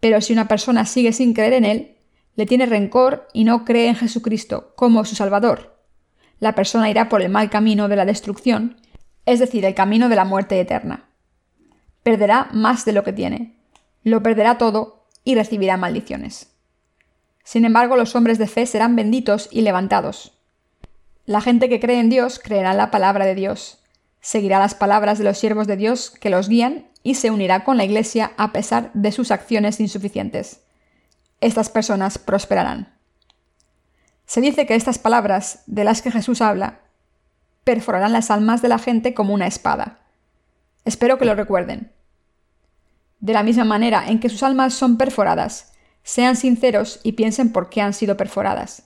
Pero 0.00 0.20
si 0.20 0.32
una 0.32 0.48
persona 0.48 0.84
sigue 0.84 1.12
sin 1.12 1.32
creer 1.32 1.52
en 1.52 1.64
Él, 1.64 1.96
le 2.34 2.46
tiene 2.46 2.66
rencor 2.66 3.28
y 3.32 3.44
no 3.44 3.64
cree 3.64 3.88
en 3.88 3.94
Jesucristo 3.94 4.72
como 4.76 5.04
su 5.04 5.14
Salvador, 5.14 5.78
la 6.40 6.54
persona 6.54 6.90
irá 6.90 7.08
por 7.08 7.22
el 7.22 7.28
mal 7.28 7.50
camino 7.50 7.88
de 7.88 7.96
la 7.96 8.04
destrucción, 8.04 8.76
es 9.26 9.38
decir, 9.38 9.64
el 9.64 9.74
camino 9.74 10.08
de 10.08 10.16
la 10.16 10.24
muerte 10.24 10.58
eterna. 10.58 11.08
Perderá 12.02 12.48
más 12.52 12.84
de 12.84 12.92
lo 12.92 13.04
que 13.04 13.12
tiene, 13.12 13.56
lo 14.02 14.22
perderá 14.22 14.58
todo 14.58 15.06
y 15.22 15.36
recibirá 15.36 15.76
maldiciones. 15.76 16.52
Sin 17.44 17.64
embargo, 17.64 17.96
los 17.96 18.16
hombres 18.16 18.38
de 18.38 18.48
fe 18.48 18.66
serán 18.66 18.96
benditos 18.96 19.48
y 19.52 19.60
levantados, 19.60 20.32
la 21.24 21.40
gente 21.40 21.68
que 21.68 21.78
cree 21.78 22.00
en 22.00 22.10
Dios 22.10 22.40
creerá 22.40 22.72
en 22.72 22.78
la 22.78 22.90
palabra 22.90 23.24
de 23.24 23.36
Dios, 23.36 23.78
seguirá 24.22 24.58
las 24.58 24.74
palabras 24.74 25.18
de 25.18 25.24
los 25.24 25.36
siervos 25.36 25.66
de 25.66 25.76
Dios 25.76 26.10
que 26.10 26.30
los 26.30 26.48
guían 26.48 26.86
y 27.02 27.16
se 27.16 27.30
unirá 27.30 27.64
con 27.64 27.76
la 27.76 27.84
Iglesia 27.84 28.32
a 28.38 28.52
pesar 28.52 28.90
de 28.94 29.12
sus 29.12 29.30
acciones 29.30 29.80
insuficientes. 29.80 30.60
Estas 31.40 31.68
personas 31.68 32.18
prosperarán. 32.18 32.96
Se 34.24 34.40
dice 34.40 34.64
que 34.64 34.76
estas 34.76 34.98
palabras 34.98 35.64
de 35.66 35.84
las 35.84 36.00
que 36.00 36.12
Jesús 36.12 36.40
habla 36.40 36.80
perforarán 37.64 38.12
las 38.12 38.30
almas 38.30 38.62
de 38.62 38.68
la 38.68 38.78
gente 38.78 39.12
como 39.12 39.34
una 39.34 39.48
espada. 39.48 39.98
Espero 40.84 41.18
que 41.18 41.24
lo 41.24 41.34
recuerden. 41.34 41.92
De 43.18 43.32
la 43.32 43.42
misma 43.42 43.64
manera 43.64 44.08
en 44.08 44.20
que 44.20 44.28
sus 44.28 44.42
almas 44.42 44.74
son 44.74 44.96
perforadas, 44.96 45.72
sean 46.04 46.36
sinceros 46.36 47.00
y 47.02 47.12
piensen 47.12 47.52
por 47.52 47.70
qué 47.70 47.80
han 47.80 47.92
sido 47.92 48.16
perforadas. 48.16 48.84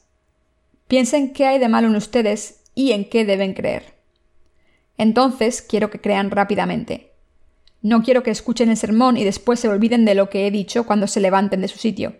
Piensen 0.88 1.32
qué 1.32 1.46
hay 1.46 1.58
de 1.58 1.68
malo 1.68 1.88
en 1.88 1.96
ustedes 1.96 2.62
y 2.74 2.92
en 2.92 3.08
qué 3.08 3.24
deben 3.24 3.54
creer. 3.54 3.95
Entonces 4.98 5.62
quiero 5.62 5.90
que 5.90 6.00
crean 6.00 6.30
rápidamente. 6.30 7.12
No 7.82 8.02
quiero 8.02 8.22
que 8.22 8.30
escuchen 8.30 8.70
el 8.70 8.76
sermón 8.76 9.16
y 9.16 9.24
después 9.24 9.60
se 9.60 9.68
olviden 9.68 10.04
de 10.04 10.14
lo 10.14 10.30
que 10.30 10.46
he 10.46 10.50
dicho 10.50 10.86
cuando 10.86 11.06
se 11.06 11.20
levanten 11.20 11.60
de 11.60 11.68
su 11.68 11.78
sitio. 11.78 12.16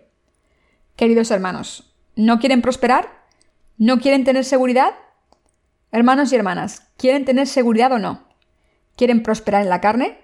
Queridos 0.95 1.31
hermanos, 1.31 1.93
¿no 2.15 2.39
quieren 2.39 2.61
prosperar? 2.61 3.25
¿No 3.77 3.99
quieren 3.99 4.23
tener 4.23 4.45
seguridad? 4.45 4.93
Hermanos 5.91 6.31
y 6.31 6.35
hermanas, 6.35 6.87
¿quieren 6.97 7.25
tener 7.25 7.47
seguridad 7.47 7.91
o 7.91 7.99
no? 7.99 8.27
¿Quieren 8.95 9.23
prosperar 9.23 9.63
en 9.63 9.69
la 9.69 9.81
carne? 9.81 10.19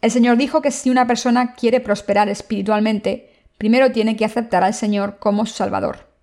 El 0.00 0.10
Señor 0.10 0.36
dijo 0.36 0.62
que 0.62 0.70
si 0.70 0.90
una 0.90 1.06
persona 1.06 1.54
quiere 1.54 1.80
prosperar 1.80 2.28
espiritualmente, 2.28 3.32
primero 3.56 3.92
tiene 3.92 4.16
que 4.16 4.24
aceptar 4.24 4.62
al 4.62 4.74
Señor 4.74 5.18
como 5.18 5.46
su 5.46 5.54
Salvador 5.54 6.14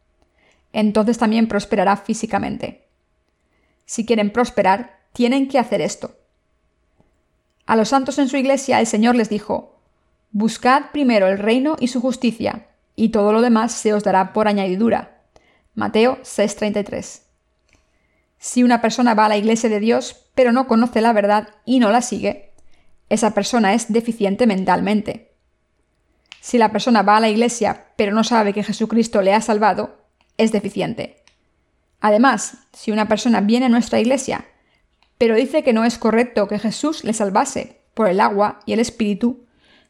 entonces 0.74 1.18
también 1.18 1.48
prosperará 1.48 1.98
físicamente. 1.98 2.88
Si 3.86 4.06
quieren 4.06 4.32
prosperar, 4.32 5.01
tienen 5.14 5.48
que 5.48 5.60
hacer 5.60 5.82
esto. 5.82 6.16
A 7.66 7.76
los 7.76 7.90
santos 7.90 8.18
en 8.20 8.28
su 8.28 8.38
iglesia 8.38 8.80
el 8.80 8.88
Señor 8.88 9.16
les 9.16 9.30
dijo, 9.30 9.80
Buscad 10.32 10.92
primero 10.92 11.28
el 11.28 11.38
reino 11.38 11.76
y 11.80 11.90
su 11.90 12.02
justicia, 12.02 12.68
y 12.96 13.10
todo 13.10 13.34
lo 13.34 13.42
demás 13.42 13.74
se 13.74 13.94
os 13.94 14.04
dará 14.04 14.34
por 14.34 14.48
añadidura. 14.48 15.22
Mateo 15.76 16.20
6:33. 16.24 17.24
Si 18.38 18.64
una 18.64 18.82
persona 18.82 19.14
va 19.14 19.26
a 19.26 19.30
la 19.30 19.38
iglesia 19.38 19.70
de 19.70 19.80
Dios, 19.80 20.26
pero 20.36 20.52
no 20.52 20.68
conoce 20.68 21.02
la 21.02 21.14
verdad 21.14 21.50
y 21.66 21.80
no 21.80 21.92
la 21.92 22.02
sigue, 22.02 22.54
esa 23.10 23.34
persona 23.34 23.74
es 23.74 23.92
deficiente 23.92 24.48
mentalmente. 24.48 25.36
Si 26.40 26.58
la 26.58 26.72
persona 26.72 27.04
va 27.04 27.18
a 27.18 27.20
la 27.20 27.30
iglesia 27.30 27.88
pero 27.96 28.14
no 28.14 28.24
sabe 28.24 28.54
que 28.54 28.64
Jesucristo 28.64 29.22
le 29.22 29.34
ha 29.34 29.42
salvado, 29.42 30.00
es 30.38 30.52
deficiente. 30.52 31.24
Además, 32.00 32.58
si 32.74 32.92
una 32.92 33.08
persona 33.08 33.42
viene 33.42 33.68
a 33.68 33.70
nuestra 33.70 34.00
iglesia 34.00 34.46
pero 35.22 35.36
dice 35.36 35.62
que 35.62 35.72
no 35.72 35.86
es 35.86 36.00
correcto 36.00 36.48
que 36.48 36.58
Jesús 36.58 37.04
le 37.04 37.14
salvase 37.14 37.78
por 37.94 38.08
el 38.08 38.20
agua 38.20 38.60
y 38.66 38.74
el 38.74 38.80
Espíritu, 38.80 39.46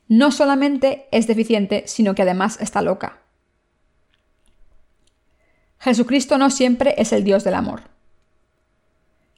no 0.10 0.30
solamente 0.30 1.08
es 1.12 1.26
deficiente, 1.26 1.86
sino 1.88 2.16
que 2.16 2.24
además 2.24 2.60
está 2.60 2.82
loca. 2.82 3.20
Jesucristo 5.80 6.38
no 6.38 6.50
siempre 6.50 6.96
es 6.98 7.14
el 7.14 7.24
Dios 7.24 7.46
del 7.46 7.54
amor. 7.54 7.84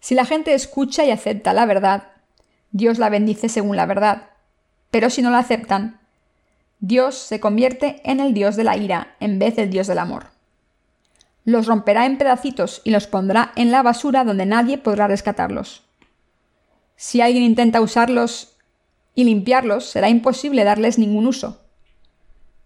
Si 0.02 0.16
la 0.16 0.26
gente 0.26 0.56
escucha 0.56 1.06
y 1.06 1.12
acepta 1.12 1.54
la 1.54 1.68
verdad, 1.68 2.14
Dios 2.72 2.98
la 2.98 3.10
bendice 3.10 3.48
según 3.48 3.76
la 3.76 3.86
verdad. 3.86 4.32
Pero 4.90 5.12
si 5.12 5.22
no 5.22 5.30
la 5.30 5.38
aceptan, 5.38 6.00
Dios 6.80 7.14
se 7.20 7.40
convierte 7.40 8.02
en 8.04 8.20
el 8.20 8.34
Dios 8.34 8.56
de 8.56 8.64
la 8.64 8.78
ira 8.78 9.16
en 9.20 9.38
vez 9.38 9.56
del 9.58 9.70
Dios 9.70 9.86
del 9.86 10.00
amor. 10.00 10.33
Los 11.46 11.68
romperá 11.68 12.06
en 12.06 12.18
pedacitos 12.18 12.82
y 12.84 12.92
los 12.92 13.08
pondrá 13.08 13.52
en 13.56 13.72
la 13.72 13.84
basura 13.84 14.24
donde 14.24 14.46
nadie 14.46 14.78
podrá 14.78 15.08
rescatarlos. 15.08 15.84
Si 16.96 17.22
alguien 17.22 17.44
intenta 17.44 17.82
usarlos 17.82 18.56
y 19.14 19.26
limpiarlos, 19.26 19.86
será 19.86 20.10
imposible 20.10 20.64
darles 20.64 20.98
ningún 20.98 21.28
uso. 21.28 21.62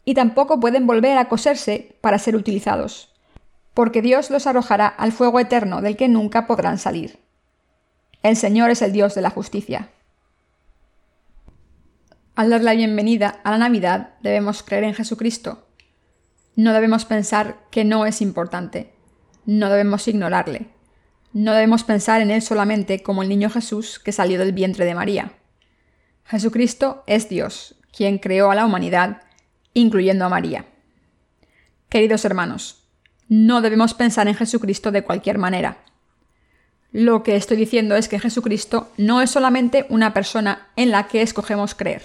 Y 0.06 0.14
tampoco 0.14 0.60
pueden 0.60 0.88
volver 0.88 1.18
a 1.18 1.28
coserse 1.28 1.98
para 2.02 2.20
ser 2.20 2.36
utilizados, 2.36 3.14
porque 3.74 4.02
Dios 4.02 4.30
los 4.30 4.48
arrojará 4.48 4.88
al 4.88 5.12
fuego 5.12 5.40
eterno 5.40 5.82
del 5.82 5.98
que 5.98 6.08
nunca 6.08 6.48
podrán 6.48 6.78
salir. 6.78 7.20
El 8.24 8.36
Señor 8.36 8.70
es 8.70 8.82
el 8.82 8.92
Dios 8.92 9.16
de 9.16 9.22
la 9.22 9.30
justicia. 9.30 9.90
Al 12.36 12.52
dar 12.52 12.62
la 12.62 12.74
bienvenida 12.74 13.40
a 13.44 13.52
la 13.52 13.58
Navidad 13.58 14.12
debemos 14.22 14.62
creer 14.62 14.84
en 14.84 14.94
Jesucristo. 14.94 15.67
No 16.58 16.74
debemos 16.74 17.06
pensar 17.06 17.60
que 17.70 17.86
no 17.86 18.08
es 18.08 18.20
importante. 18.20 18.92
No 19.46 19.70
debemos 19.70 20.08
ignorarle. 20.08 20.70
No 21.32 21.54
debemos 21.54 21.84
pensar 21.84 22.20
en 22.20 22.32
Él 22.32 22.42
solamente 22.42 23.04
como 23.04 23.22
el 23.22 23.30
niño 23.30 23.52
Jesús 23.52 24.00
que 24.00 24.12
salió 24.12 24.40
del 24.40 24.54
vientre 24.54 24.84
de 24.84 24.96
María. 24.96 25.34
Jesucristo 26.26 27.04
es 27.06 27.30
Dios, 27.30 27.76
quien 27.96 28.18
creó 28.18 28.50
a 28.50 28.56
la 28.56 28.66
humanidad, 28.66 29.22
incluyendo 29.76 30.26
a 30.26 30.30
María. 30.30 30.66
Queridos 31.90 32.26
hermanos, 32.26 32.90
no 33.30 33.62
debemos 33.62 33.94
pensar 33.94 34.28
en 34.28 34.34
Jesucristo 34.34 34.92
de 34.92 35.04
cualquier 35.04 35.38
manera. 35.38 35.78
Lo 36.92 37.22
que 37.22 37.36
estoy 37.36 37.58
diciendo 37.58 37.96
es 37.96 38.08
que 38.08 38.20
Jesucristo 38.20 38.92
no 38.98 39.22
es 39.22 39.30
solamente 39.30 39.86
una 39.90 40.12
persona 40.12 40.70
en 40.76 40.90
la 40.90 41.08
que 41.08 41.22
escogemos 41.22 41.76
creer. 41.76 42.02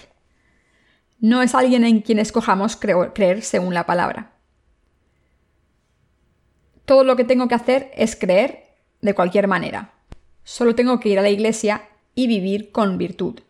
No 1.20 1.40
es 1.40 1.54
alguien 1.54 1.84
en 1.84 2.02
quien 2.02 2.18
escojamos 2.18 2.76
creer 2.76 3.40
según 3.40 3.72
la 3.72 3.86
palabra. 3.86 4.32
Todo 6.92 7.04
lo 7.04 7.16
que 7.16 7.24
tengo 7.24 7.48
que 7.48 7.54
hacer 7.54 7.90
es 7.94 8.16
creer 8.16 8.64
de 9.00 9.14
cualquier 9.14 9.48
manera. 9.48 9.94
Solo 10.44 10.74
tengo 10.74 11.00
que 11.00 11.08
ir 11.08 11.18
a 11.18 11.22
la 11.22 11.30
iglesia 11.30 11.88
y 12.14 12.26
vivir 12.26 12.70
con 12.70 12.98
virtud, 12.98 13.40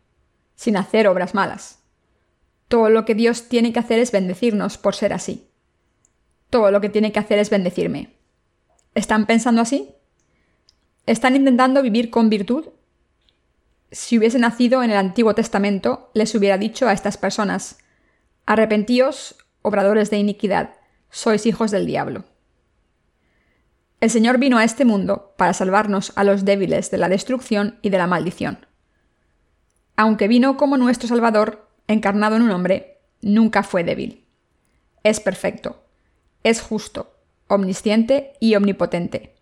sin 0.55 0.77
hacer 0.77 1.09
obras 1.09 1.35
malas. 1.35 1.81
Todo 2.69 2.89
lo 2.89 3.05
que 3.05 3.17
Dios 3.17 3.49
tiene 3.49 3.73
que 3.73 3.81
hacer 3.81 3.99
es 3.99 4.13
bendecirnos 4.13 4.79
por 4.79 4.95
ser 4.95 5.13
así. 5.13 5.49
Todo 6.51 6.71
lo 6.71 6.81
que 6.81 6.89
tiene 6.89 7.11
que 7.11 7.19
hacer 7.19 7.41
es 7.41 7.51
bendecirme. 7.51 8.15
¿Están 8.95 9.27
pensando 9.27 9.61
así? 9.61 9.91
¿Están 11.07 11.35
intentando 11.35 11.83
vivir 11.83 12.11
con 12.11 12.31
virtud? 12.31 12.69
Si 13.91 14.19
hubiese 14.19 14.39
nacido 14.39 14.85
en 14.85 14.93
el 14.93 14.97
Antiguo 14.99 15.35
Testamento, 15.35 16.13
les 16.15 16.33
hubiera 16.37 16.59
dicho 16.59 16.87
a 16.87 16.93
estas 16.93 17.17
personas, 17.17 17.79
Arrepentíos, 18.47 19.35
obradores 19.63 20.11
de 20.11 20.19
iniquidad, 20.19 20.77
sois 21.11 21.45
hijos 21.45 21.73
del 21.73 21.87
diablo. 21.87 22.23
El 24.03 24.11
Señor 24.11 24.39
vino 24.39 24.59
a 24.59 24.65
este 24.65 24.85
mundo 24.85 25.33
para 25.37 25.55
salvarnos 25.55 26.13
a 26.17 26.25
los 26.25 26.45
débiles 26.45 26.91
de 26.91 26.99
la 26.99 27.09
destrucción 27.09 27.79
y 27.83 27.91
de 27.91 27.99
la 27.99 28.09
maldición. 28.09 28.67
Aunque 29.95 30.27
vino 30.27 30.57
como 30.57 30.77
nuestro 30.77 31.07
Salvador, 31.07 31.69
encarnado 31.87 32.35
en 32.35 32.43
un 32.43 32.51
hombre, 32.51 32.99
nunca 33.21 33.63
fue 33.63 33.85
débil. 33.85 34.25
Es 35.05 35.21
perfecto, 35.21 35.85
es 36.43 36.61
justo, 36.61 37.15
omnisciente 37.47 38.33
y 38.41 38.57
omnipotente. 38.57 39.37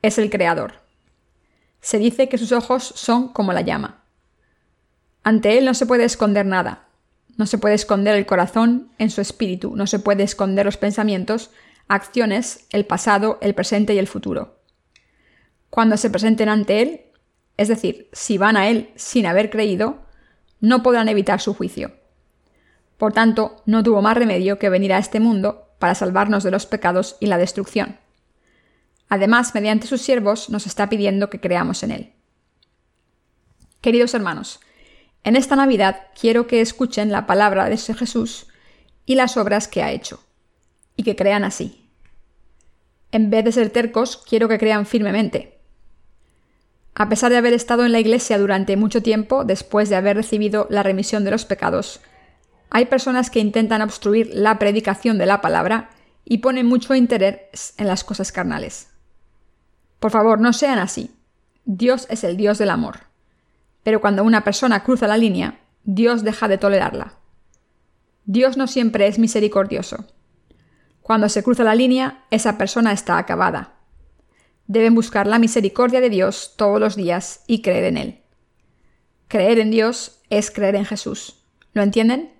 Es 0.00 0.16
el 0.16 0.30
Creador. 0.30 0.76
Se 1.82 1.98
dice 1.98 2.30
que 2.30 2.38
sus 2.38 2.52
ojos 2.52 2.94
son 2.96 3.28
como 3.28 3.52
la 3.52 3.60
llama. 3.60 4.02
Ante 5.24 5.58
él 5.58 5.66
no 5.66 5.74
se 5.74 5.84
puede 5.84 6.04
esconder 6.04 6.46
nada. 6.46 6.86
No 7.36 7.44
se 7.44 7.58
puede 7.58 7.74
esconder 7.74 8.16
el 8.16 8.24
corazón 8.24 8.92
en 8.96 9.10
su 9.10 9.20
espíritu, 9.20 9.76
no 9.76 9.86
se 9.86 9.98
puede 9.98 10.22
esconder 10.22 10.64
los 10.64 10.78
pensamientos, 10.78 11.50
acciones, 11.90 12.66
el 12.70 12.86
pasado, 12.86 13.38
el 13.42 13.54
presente 13.54 13.94
y 13.94 13.98
el 13.98 14.06
futuro. 14.06 14.60
Cuando 15.68 15.96
se 15.96 16.10
presenten 16.10 16.48
ante 16.48 16.82
él, 16.82 17.00
es 17.56 17.68
decir, 17.68 18.08
si 18.12 18.38
van 18.38 18.56
a 18.56 18.68
él 18.68 18.90
sin 18.96 19.26
haber 19.26 19.50
creído, 19.50 20.06
no 20.60 20.82
podrán 20.82 21.08
evitar 21.08 21.40
su 21.40 21.52
juicio. 21.52 21.92
Por 22.96 23.12
tanto, 23.12 23.62
no 23.66 23.82
tuvo 23.82 24.02
más 24.02 24.16
remedio 24.16 24.58
que 24.58 24.68
venir 24.68 24.92
a 24.92 24.98
este 24.98 25.20
mundo 25.20 25.68
para 25.78 25.94
salvarnos 25.94 26.44
de 26.44 26.50
los 26.50 26.66
pecados 26.66 27.16
y 27.18 27.26
la 27.26 27.38
destrucción. 27.38 27.98
Además, 29.08 29.54
mediante 29.54 29.86
sus 29.86 30.02
siervos 30.02 30.50
nos 30.50 30.66
está 30.66 30.88
pidiendo 30.88 31.30
que 31.30 31.40
creamos 31.40 31.82
en 31.82 31.90
Él. 31.90 32.12
Queridos 33.80 34.14
hermanos, 34.14 34.60
en 35.24 35.36
esta 35.36 35.56
Navidad 35.56 36.08
quiero 36.18 36.46
que 36.46 36.60
escuchen 36.60 37.10
la 37.10 37.26
palabra 37.26 37.64
de 37.64 37.74
ese 37.74 37.94
Jesús 37.94 38.46
y 39.06 39.14
las 39.14 39.36
obras 39.36 39.66
que 39.68 39.82
ha 39.82 39.90
hecho, 39.90 40.22
y 40.96 41.02
que 41.02 41.16
crean 41.16 41.44
así. 41.44 41.79
En 43.12 43.30
vez 43.30 43.44
de 43.44 43.52
ser 43.52 43.70
tercos, 43.70 44.16
quiero 44.16 44.48
que 44.48 44.58
crean 44.58 44.86
firmemente. 44.86 45.58
A 46.94 47.08
pesar 47.08 47.30
de 47.30 47.38
haber 47.38 47.52
estado 47.52 47.84
en 47.84 47.92
la 47.92 48.00
Iglesia 48.00 48.38
durante 48.38 48.76
mucho 48.76 49.02
tiempo, 49.02 49.44
después 49.44 49.88
de 49.88 49.96
haber 49.96 50.16
recibido 50.16 50.66
la 50.70 50.82
remisión 50.82 51.24
de 51.24 51.30
los 51.30 51.44
pecados, 51.44 52.00
hay 52.70 52.86
personas 52.86 53.30
que 53.30 53.40
intentan 53.40 53.82
obstruir 53.82 54.30
la 54.32 54.58
predicación 54.58 55.18
de 55.18 55.26
la 55.26 55.40
palabra 55.40 55.90
y 56.24 56.38
ponen 56.38 56.66
mucho 56.66 56.94
interés 56.94 57.74
en 57.78 57.86
las 57.86 58.04
cosas 58.04 58.32
carnales. 58.32 58.88
Por 59.98 60.12
favor, 60.12 60.40
no 60.40 60.52
sean 60.52 60.78
así. 60.78 61.10
Dios 61.64 62.06
es 62.10 62.22
el 62.24 62.36
Dios 62.36 62.58
del 62.58 62.70
amor. 62.70 63.00
Pero 63.82 64.00
cuando 64.00 64.22
una 64.22 64.44
persona 64.44 64.84
cruza 64.84 65.06
la 65.06 65.16
línea, 65.16 65.58
Dios 65.84 66.22
deja 66.22 66.48
de 66.48 66.58
tolerarla. 66.58 67.14
Dios 68.24 68.56
no 68.56 68.66
siempre 68.66 69.06
es 69.08 69.18
misericordioso. 69.18 70.06
Cuando 71.02 71.28
se 71.28 71.42
cruza 71.42 71.64
la 71.64 71.74
línea, 71.74 72.24
esa 72.30 72.58
persona 72.58 72.92
está 72.92 73.18
acabada. 73.18 73.74
Deben 74.66 74.94
buscar 74.94 75.26
la 75.26 75.38
misericordia 75.38 76.00
de 76.00 76.10
Dios 76.10 76.54
todos 76.56 76.78
los 76.78 76.96
días 76.96 77.42
y 77.46 77.62
creer 77.62 77.84
en 77.84 77.96
Él. 77.96 78.20
Creer 79.28 79.58
en 79.58 79.70
Dios 79.70 80.20
es 80.30 80.50
creer 80.50 80.76
en 80.76 80.84
Jesús. 80.84 81.44
¿Lo 81.72 81.82
entienden? 81.82 82.32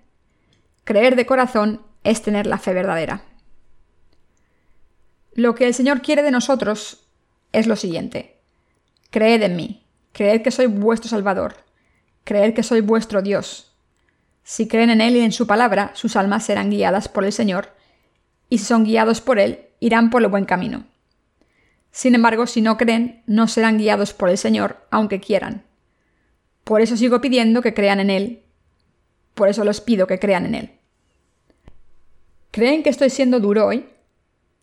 Creer 0.83 1.15
de 1.15 1.25
corazón 1.25 1.81
es 2.03 2.21
tener 2.21 2.47
la 2.47 2.57
fe 2.57 2.73
verdadera. 2.73 3.23
Lo 5.33 5.55
que 5.55 5.65
el 5.67 5.73
Señor 5.73 6.01
quiere 6.01 6.23
de 6.23 6.31
nosotros 6.31 7.07
es 7.53 7.67
lo 7.67 7.75
siguiente. 7.75 8.39
Creed 9.09 9.41
en 9.43 9.55
mí, 9.55 9.85
creed 10.11 10.41
que 10.41 10.51
soy 10.51 10.67
vuestro 10.67 11.09
Salvador, 11.09 11.55
creed 12.23 12.53
que 12.53 12.63
soy 12.63 12.81
vuestro 12.81 13.21
Dios. 13.21 13.73
Si 14.43 14.67
creen 14.67 14.89
en 14.89 15.01
Él 15.01 15.15
y 15.15 15.19
en 15.19 15.31
su 15.31 15.47
palabra, 15.47 15.91
sus 15.93 16.15
almas 16.15 16.45
serán 16.45 16.69
guiadas 16.69 17.07
por 17.07 17.23
el 17.23 17.31
Señor, 17.31 17.73
y 18.51 18.57
son 18.57 18.83
guiados 18.83 19.21
por 19.21 19.39
Él, 19.39 19.69
irán 19.79 20.09
por 20.09 20.21
el 20.21 20.27
buen 20.27 20.43
camino. 20.43 20.83
Sin 21.89 22.15
embargo, 22.15 22.45
si 22.47 22.61
no 22.61 22.77
creen, 22.77 23.23
no 23.25 23.47
serán 23.47 23.77
guiados 23.77 24.11
por 24.11 24.29
el 24.29 24.37
Señor, 24.37 24.85
aunque 24.91 25.21
quieran. 25.21 25.63
Por 26.65 26.81
eso 26.81 26.97
sigo 26.97 27.21
pidiendo 27.21 27.61
que 27.61 27.73
crean 27.73 28.01
en 28.01 28.09
Él. 28.09 28.43
Por 29.35 29.47
eso 29.47 29.63
los 29.63 29.79
pido 29.79 30.05
que 30.05 30.19
crean 30.19 30.45
en 30.45 30.55
Él. 30.55 30.71
¿Creen 32.51 32.83
que 32.83 32.89
estoy 32.89 33.09
siendo 33.09 33.39
duro 33.39 33.65
hoy? 33.65 33.87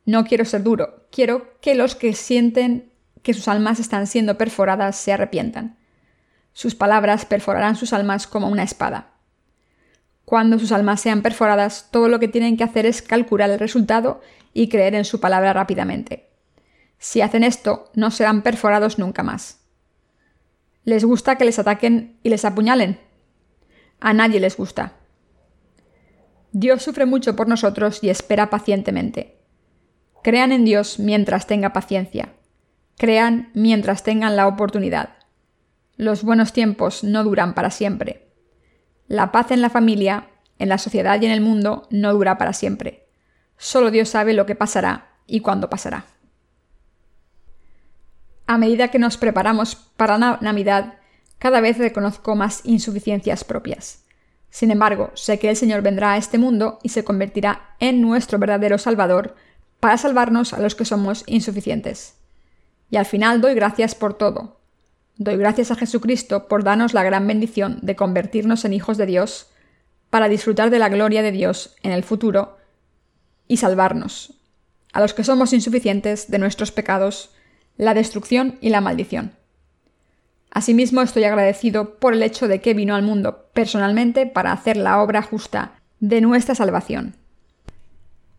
No 0.05 0.27
quiero 0.27 0.45
ser 0.45 0.63
duro, 0.63 1.07
quiero 1.11 1.59
que 1.63 1.75
los 1.75 1.95
que 1.95 2.13
sienten 2.13 2.93
que 3.23 3.33
sus 3.33 3.49
almas 3.49 3.81
están 3.81 4.07
siendo 4.07 4.37
perforadas 4.37 4.97
se 4.97 5.15
arrepientan. 5.15 5.79
Sus 6.53 6.75
palabras 6.75 7.25
perforarán 7.25 7.75
sus 7.75 7.95
almas 7.95 8.27
como 8.27 8.49
una 8.49 8.65
espada. 8.65 9.15
Cuando 10.29 10.59
sus 10.59 10.73
almas 10.73 11.01
sean 11.01 11.23
perforadas, 11.23 11.89
todo 11.91 12.11
lo 12.11 12.21
que 12.21 12.29
tienen 12.29 12.59
que 12.59 12.65
hacer 12.65 12.85
es 12.85 13.01
calcular 13.01 13.49
el 13.49 13.59
resultado 13.59 14.21
y 14.53 14.69
creer 14.69 14.95
en 14.95 15.07
su 15.07 15.21
palabra 15.21 15.55
rápidamente. 15.55 16.29
Si 16.99 17.23
hacen 17.23 17.45
esto, 17.45 17.91
no 17.95 18.11
serán 18.11 18.43
perforados 18.43 18.99
nunca 18.99 19.23
más. 19.23 19.65
¿Les 20.85 21.03
gusta 21.03 21.37
que 21.37 21.47
les 21.47 21.59
ataquen 21.59 22.19
y 22.23 22.29
les 22.29 22.45
apuñalen? 22.45 23.01
A 24.01 24.13
nadie 24.13 24.39
les 24.39 24.59
gusta. 24.59 24.99
Dios 26.53 26.83
sufre 26.83 27.07
mucho 27.07 27.35
por 27.35 27.49
nosotros 27.49 28.05
y 28.05 28.11
espera 28.11 28.51
pacientemente. 28.51 29.39
Crean 30.23 30.53
en 30.53 30.67
Dios 30.67 30.99
mientras 30.99 31.47
tenga 31.47 31.73
paciencia. 31.73 32.35
Crean 32.99 33.51
mientras 33.55 34.03
tengan 34.03 34.37
la 34.37 34.47
oportunidad. 34.47 35.09
Los 35.97 36.23
buenos 36.23 36.53
tiempos 36.53 37.03
no 37.03 37.25
duran 37.25 37.55
para 37.55 37.71
siempre. 37.71 38.28
La 39.09 39.33
paz 39.33 39.51
en 39.51 39.63
la 39.63 39.71
familia, 39.71 40.29
en 40.59 40.69
la 40.69 40.79
sociedad 40.79 41.21
y 41.21 41.27
en 41.27 41.33
el 41.33 41.41
mundo 41.41 41.89
no 41.91 42.13
dura 42.13 42.37
para 42.37 42.53
siempre. 42.53 43.09
Solo 43.57 43.91
Dios 43.91 44.11
sabe 44.11 44.35
lo 44.35 44.45
que 44.45 44.55
pasará 44.55 45.17
y 45.27 45.41
cuándo 45.41 45.71
pasará. 45.71 46.05
A 48.47 48.59
medida 48.59 48.89
que 48.89 48.99
nos 48.99 49.17
preparamos 49.17 49.77
para 49.77 50.19
la 50.19 50.39
Navidad, 50.43 50.95
cada 51.39 51.61
vez 51.61 51.79
reconozco 51.79 52.37
más 52.37 52.61
insuficiencias 52.65 53.45
propias. 53.45 54.05
Sin 54.51 54.71
embargo, 54.71 55.11
sé 55.15 55.39
que 55.39 55.51
el 55.51 55.57
Señor 55.57 55.83
vendrá 55.83 56.13
a 56.13 56.17
este 56.19 56.39
mundo 56.39 56.79
y 56.83 56.91
se 56.91 57.05
convertirá 57.05 57.77
en 57.81 58.01
nuestro 58.01 58.39
verdadero 58.39 58.77
Salvador 58.77 59.37
para 59.81 59.97
salvarnos 59.97 60.53
a 60.53 60.61
los 60.61 60.75
que 60.75 60.85
somos 60.85 61.25
insuficientes. 61.27 62.17
Y 62.91 62.97
al 62.97 63.07
final 63.07 63.41
doy 63.41 63.55
gracias 63.55 63.95
por 63.95 64.15
todo. 64.15 64.58
Doy 65.19 65.37
gracias 65.37 65.73
a 65.73 65.75
Jesucristo 65.75 66.47
por 66.47 66.63
darnos 66.63 66.95
la 66.95 67.03
gran 67.03 67.27
bendición 67.27 67.81
de 67.83 67.97
convertirnos 67.97 68.65
en 68.65 68.73
hijos 68.73 68.97
de 68.97 69.07
Dios 69.07 69.49
para 70.11 70.29
disfrutar 70.29 70.71
de 70.71 70.79
la 70.79 70.89
gloria 70.89 71.23
de 71.23 71.33
Dios 71.33 71.75
en 71.83 71.91
el 71.91 72.05
futuro 72.05 72.57
y 73.49 73.57
salvarnos, 73.57 74.35
a 74.93 75.01
los 75.01 75.15
que 75.15 75.25
somos 75.25 75.53
insuficientes 75.53 76.31
de 76.31 76.39
nuestros 76.39 76.71
pecados, 76.71 77.31
la 77.77 77.95
destrucción 77.95 78.59
y 78.61 78.69
la 78.69 78.81
maldición. 78.81 79.33
Asimismo, 80.53 81.03
estoy 81.03 81.25
agradecido 81.25 81.99
por 81.99 82.15
el 82.15 82.23
hecho 82.23 82.47
de 82.47 82.61
que 82.61 82.73
vino 82.73 82.95
al 82.95 83.03
mundo 83.03 83.49
personalmente 83.53 84.25
para 84.25 84.53
hacer 84.53 84.77
la 84.77 85.03
obra 85.03 85.23
justa 85.23 85.73
de 85.99 86.21
nuestra 86.21 86.55
salvación. 86.55 87.17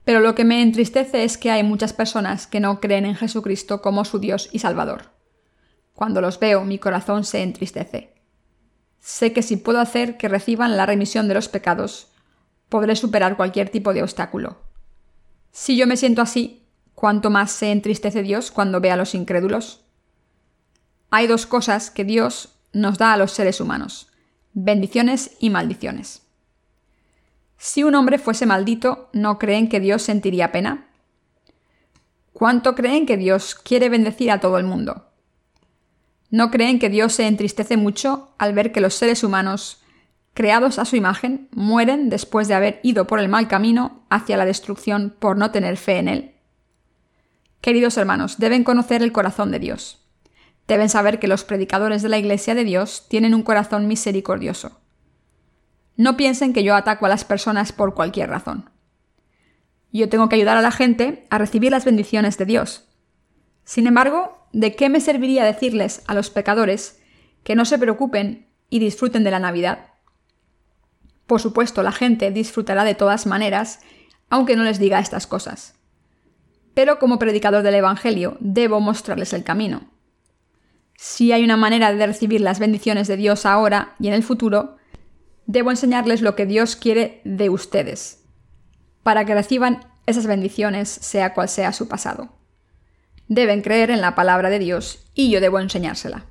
Pero 0.05 0.21
lo 0.21 0.33
que 0.33 0.45
me 0.45 0.61
entristece 0.61 1.25
es 1.25 1.37
que 1.37 1.51
hay 1.51 1.61
muchas 1.61 1.91
personas 1.91 2.47
que 2.47 2.61
no 2.61 2.79
creen 2.79 3.05
en 3.05 3.15
Jesucristo 3.15 3.81
como 3.81 4.05
su 4.05 4.19
Dios 4.19 4.49
y 4.53 4.59
Salvador. 4.59 5.18
Cuando 5.99 6.21
los 6.21 6.39
veo, 6.39 6.63
mi 6.63 6.79
corazón 6.79 7.25
se 7.25 7.43
entristece. 7.43 8.13
Sé 9.01 9.33
que 9.33 9.41
si 9.41 9.57
puedo 9.57 9.81
hacer 9.81 10.15
que 10.15 10.29
reciban 10.29 10.77
la 10.77 10.85
remisión 10.85 11.27
de 11.27 11.33
los 11.33 11.49
pecados, 11.49 12.07
podré 12.69 12.95
superar 12.95 13.35
cualquier 13.35 13.67
tipo 13.67 13.93
de 13.93 14.01
obstáculo. 14.01 14.61
Si 15.51 15.75
yo 15.75 15.87
me 15.87 15.97
siento 15.97 16.21
así, 16.21 16.63
¿cuánto 16.95 17.29
más 17.29 17.51
se 17.51 17.73
entristece 17.73 18.23
Dios 18.23 18.49
cuando 18.49 18.79
ve 18.79 18.91
a 18.91 18.95
los 18.95 19.13
incrédulos? 19.13 19.83
Hay 21.09 21.27
dos 21.27 21.45
cosas 21.45 21.91
que 21.91 22.05
Dios 22.05 22.55
nos 22.71 22.97
da 22.97 23.11
a 23.11 23.17
los 23.17 23.33
seres 23.33 23.59
humanos, 23.59 24.07
bendiciones 24.53 25.35
y 25.41 25.49
maldiciones. 25.49 26.21
Si 27.57 27.83
un 27.83 27.93
hombre 27.95 28.19
fuese 28.19 28.45
maldito, 28.45 29.09
¿no 29.11 29.37
creen 29.37 29.67
que 29.67 29.81
Dios 29.81 30.01
sentiría 30.01 30.53
pena? 30.53 30.87
¿Cuánto 32.31 32.73
creen 32.73 33.05
que 33.05 33.17
Dios 33.17 33.53
quiere 33.53 33.89
bendecir 33.89 34.31
a 34.31 34.39
todo 34.39 34.59
el 34.59 34.63
mundo? 34.63 35.08
¿No 36.31 36.51
creen 36.51 36.79
que 36.79 36.89
Dios 36.89 37.13
se 37.13 37.27
entristece 37.27 37.75
mucho 37.75 38.33
al 38.37 38.53
ver 38.53 38.71
que 38.71 38.81
los 38.81 38.93
seres 38.93 39.23
humanos, 39.23 39.81
creados 40.33 40.77
a 40.77 40.85
su 40.85 40.95
imagen, 40.95 41.49
mueren 41.51 42.09
después 42.09 42.47
de 42.47 42.53
haber 42.53 42.79
ido 42.83 43.07
por 43.07 43.19
el 43.19 43.29
mal 43.29 43.47
camino 43.47 44.03
hacia 44.09 44.37
la 44.37 44.45
destrucción 44.45 45.15
por 45.17 45.37
no 45.37 45.51
tener 45.51 45.77
fe 45.77 45.97
en 45.97 46.07
Él? 46.07 46.35
Queridos 47.61 47.97
hermanos, 47.97 48.37
deben 48.37 48.63
conocer 48.63 49.01
el 49.01 49.11
corazón 49.11 49.51
de 49.51 49.59
Dios. 49.59 50.05
Deben 50.67 50.87
saber 50.87 51.19
que 51.19 51.27
los 51.27 51.43
predicadores 51.43 52.03
de 52.03 52.09
la 52.09 52.19
Iglesia 52.19 52.53
de 52.53 52.63
Dios 52.63 53.07
tienen 53.09 53.33
un 53.33 53.41
corazón 53.41 53.87
misericordioso. 53.87 54.79
No 55.97 56.15
piensen 56.15 56.53
que 56.53 56.63
yo 56.63 56.75
ataco 56.75 57.07
a 57.07 57.09
las 57.09 57.25
personas 57.25 57.73
por 57.73 57.95
cualquier 57.95 58.29
razón. 58.29 58.69
Yo 59.91 60.07
tengo 60.07 60.29
que 60.29 60.35
ayudar 60.35 60.57
a 60.57 60.61
la 60.61 60.71
gente 60.71 61.25
a 61.29 61.39
recibir 61.39 61.71
las 61.71 61.85
bendiciones 61.85 62.37
de 62.37 62.45
Dios. 62.45 62.88
Sin 63.69 63.85
embargo, 63.85 64.47
¿de 64.51 64.75
qué 64.75 64.89
me 64.89 64.99
serviría 64.99 65.43
decirles 65.43 66.01
a 66.07 66.15
los 66.15 66.31
pecadores 66.31 66.99
que 67.43 67.53
no 67.53 67.65
se 67.65 67.77
preocupen 67.77 68.47
y 68.71 68.79
disfruten 68.79 69.23
de 69.23 69.29
la 69.29 69.37
Navidad? 69.37 69.91
Por 71.27 71.39
supuesto, 71.39 71.83
la 71.83 71.91
gente 71.91 72.31
disfrutará 72.31 72.83
de 72.83 72.95
todas 72.95 73.27
maneras, 73.27 73.81
aunque 74.27 74.55
no 74.55 74.63
les 74.63 74.79
diga 74.79 74.99
estas 74.99 75.27
cosas. 75.27 75.75
Pero 76.73 76.97
como 76.97 77.19
predicador 77.19 77.61
del 77.61 77.75
Evangelio, 77.75 78.37
debo 78.39 78.79
mostrarles 78.79 79.33
el 79.33 79.43
camino. 79.43 79.91
Si 80.95 81.31
hay 81.31 81.43
una 81.43 81.55
manera 81.55 81.93
de 81.93 82.07
recibir 82.07 82.41
las 82.41 82.57
bendiciones 82.57 83.07
de 83.07 83.17
Dios 83.17 83.45
ahora 83.45 83.93
y 83.99 84.07
en 84.07 84.15
el 84.15 84.23
futuro, 84.23 84.77
debo 85.45 85.69
enseñarles 85.69 86.23
lo 86.23 86.35
que 86.35 86.47
Dios 86.47 86.75
quiere 86.75 87.21
de 87.23 87.51
ustedes, 87.51 88.25
para 89.03 89.25
que 89.25 89.35
reciban 89.35 89.81
esas 90.07 90.25
bendiciones 90.25 90.89
sea 90.89 91.35
cual 91.35 91.49
sea 91.49 91.71
su 91.71 91.87
pasado. 91.87 92.38
Deben 93.29 93.61
creer 93.61 93.91
en 93.91 94.01
la 94.01 94.15
palabra 94.15 94.49
de 94.49 94.57
Dios 94.57 95.05
y 95.13 95.29
yo 95.29 95.39
debo 95.39 95.59
enseñársela. 95.59 96.25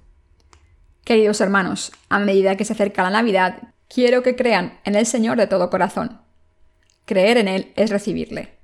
Queridos 1.05 1.41
hermanos, 1.41 1.93
a 2.09 2.19
medida 2.19 2.57
que 2.57 2.65
se 2.65 2.73
acerca 2.73 3.05
la 3.05 3.11
Navidad, 3.11 3.73
quiero 3.89 4.25
que 4.25 4.35
crean 4.35 4.81
en 4.85 4.97
el 4.97 5.07
Señor 5.07 5.39
de 5.39 5.47
todo 5.47 5.71
corazón. 5.71 6.21
Creer 7.05 7.39
en 7.39 7.47
Él 7.47 7.73
es 7.77 7.91
recibirle. 7.91 8.59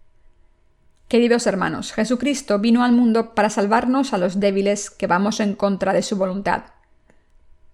Queridos 1.06 1.46
hermanos, 1.46 1.92
Jesucristo 1.92 2.58
vino 2.58 2.82
al 2.82 2.90
mundo 2.90 3.36
para 3.36 3.50
salvarnos 3.50 4.12
a 4.12 4.18
los 4.18 4.40
débiles 4.40 4.90
que 4.90 5.06
vamos 5.06 5.38
en 5.38 5.54
contra 5.54 5.92
de 5.92 6.02
su 6.02 6.16
voluntad. 6.16 6.64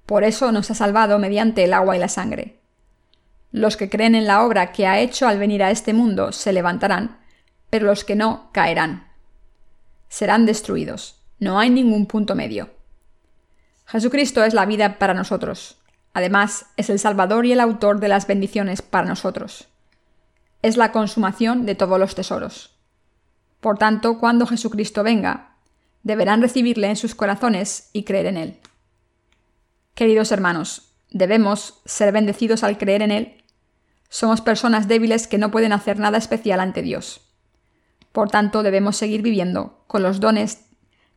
Por 0.05 0.25
eso 0.25 0.53
nos 0.53 0.71
ha 0.71 0.75
salvado 0.75 1.19
mediante 1.19 1.65
el 1.65 1.73
agua 1.73 1.97
y 1.97 2.01
la 2.01 2.09
sangre. 2.09 2.61
Los 3.51 3.79
que 3.79 3.89
creen 3.89 4.15
en 4.15 4.27
la 4.27 4.45
obra 4.45 4.73
que 4.73 4.87
ha 4.87 5.01
hecho 5.01 5.27
al 5.27 5.39
venir 5.39 5.63
a 5.63 5.71
este 5.71 5.95
mundo 5.95 6.33
se 6.33 6.53
levantarán, 6.53 7.19
pero 7.71 7.87
los 7.87 8.05
que 8.05 8.15
no 8.15 8.51
caerán. 8.53 9.10
Serán 10.11 10.45
destruidos. 10.45 11.23
No 11.39 11.59
hay 11.59 11.71
ningún 11.71 12.05
punto 12.05 12.35
medio. 12.35 12.69
Jesucristo 13.87 14.45
es 14.45 14.53
la 14.53 14.67
vida 14.67 14.99
para 14.99 15.15
nosotros. 15.15 15.79
Además, 16.13 16.67
es 16.77 16.91
el 16.91 16.99
Salvador 16.99 17.47
y 17.47 17.53
el 17.53 17.61
autor 17.61 18.01
de 18.01 18.09
las 18.09 18.27
bendiciones 18.27 18.83
para 18.83 19.07
nosotros. 19.07 19.69
Es 20.63 20.77
la 20.77 20.93
consumación 20.93 21.65
de 21.65 21.77
todos 21.77 21.99
los 21.99 22.15
tesoros. 22.15 22.77
Por 23.61 23.79
tanto, 23.79 24.19
cuando 24.19 24.47
Jesucristo 24.47 25.03
venga, 25.05 25.55
deberán 26.03 26.43
recibirle 26.43 26.89
en 26.89 26.97
sus 26.97 27.15
corazones 27.15 27.89
y 27.93 28.03
creer 28.03 28.27
en 28.27 28.37
Él. 28.37 28.59
Queridos 29.95 30.33
hermanos, 30.33 30.93
debemos 31.11 31.81
ser 31.85 32.13
bendecidos 32.13 32.65
al 32.65 32.79
creer 32.79 33.03
en 33.03 33.13
Él. 33.13 33.45
Somos 34.09 34.41
personas 34.41 34.89
débiles 34.89 35.29
que 35.29 35.39
no 35.39 35.53
pueden 35.53 35.73
hacer 35.73 36.01
nada 36.01 36.19
especial 36.19 36.59
ante 36.59 36.83
Dios. 36.83 37.30
Por 38.13 38.31
tanto, 38.31 38.63
debemos 38.63 38.97
seguir 38.97 39.23
viviendo 39.23 39.85
con 39.87 40.03
los 40.03 40.21
dones 40.21 40.67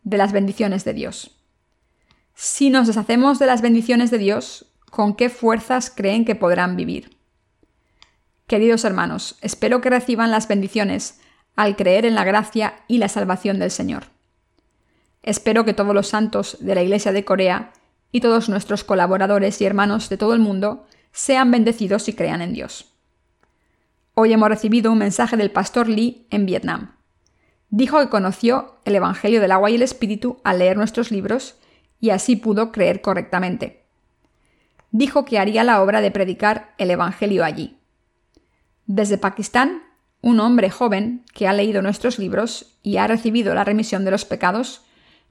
de 0.03 0.17
las 0.17 0.31
bendiciones 0.31 0.83
de 0.85 0.93
Dios. 0.93 1.31
Si 2.35 2.69
nos 2.69 2.87
deshacemos 2.87 3.39
de 3.39 3.45
las 3.45 3.61
bendiciones 3.61 4.11
de 4.11 4.17
Dios, 4.17 4.65
¿con 4.89 5.15
qué 5.15 5.29
fuerzas 5.29 5.91
creen 5.95 6.25
que 6.25 6.35
podrán 6.35 6.75
vivir? 6.75 7.17
Queridos 8.47 8.83
hermanos, 8.83 9.37
espero 9.41 9.81
que 9.81 9.89
reciban 9.89 10.31
las 10.31 10.47
bendiciones 10.47 11.19
al 11.55 11.75
creer 11.75 12.05
en 12.05 12.15
la 12.15 12.23
gracia 12.23 12.75
y 12.87 12.97
la 12.97 13.07
salvación 13.07 13.59
del 13.59 13.71
Señor. 13.71 14.05
Espero 15.21 15.63
que 15.63 15.73
todos 15.73 15.95
los 15.95 16.07
santos 16.07 16.57
de 16.59 16.75
la 16.75 16.83
Iglesia 16.83 17.13
de 17.13 17.23
Corea 17.23 17.71
y 18.11 18.19
todos 18.19 18.49
nuestros 18.49 18.83
colaboradores 18.83 19.61
y 19.61 19.65
hermanos 19.65 20.09
de 20.09 20.17
todo 20.17 20.33
el 20.33 20.39
mundo 20.39 20.85
sean 21.11 21.51
bendecidos 21.51 22.09
y 22.09 22.13
crean 22.13 22.41
en 22.41 22.53
Dios. 22.53 22.92
Hoy 24.15 24.31
hemos 24.31 24.47
recibido 24.47 24.91
un 24.91 24.99
mensaje 24.99 25.37
del 25.37 25.49
pastor 25.49 25.89
Lee 25.89 26.27
en 26.29 26.45
Vietnam. 26.45 26.97
Dijo 27.71 27.99
que 27.99 28.09
conoció 28.09 28.75
el 28.85 28.95
Evangelio 28.95 29.41
del 29.41 29.51
agua 29.51 29.71
y 29.71 29.75
el 29.75 29.81
Espíritu 29.81 30.37
al 30.43 30.59
leer 30.59 30.77
nuestros 30.77 31.09
libros 31.09 31.55
y 31.99 32.11
así 32.11 32.35
pudo 32.35 32.71
creer 32.71 33.01
correctamente. 33.01 33.85
Dijo 34.91 35.25
que 35.25 35.39
haría 35.39 35.63
la 35.63 35.81
obra 35.81 35.99
de 35.99 36.11
predicar 36.11 36.75
el 36.77 36.91
Evangelio 36.91 37.43
allí. 37.43 37.79
Desde 38.85 39.17
Pakistán 39.17 39.81
un 40.21 40.39
hombre 40.39 40.69
joven 40.69 41.25
que 41.33 41.47
ha 41.47 41.53
leído 41.53 41.81
nuestros 41.81 42.19
libros 42.19 42.77
y 42.83 42.97
ha 42.97 43.07
recibido 43.07 43.55
la 43.55 43.63
remisión 43.63 44.05
de 44.05 44.11
los 44.11 44.25
pecados, 44.25 44.85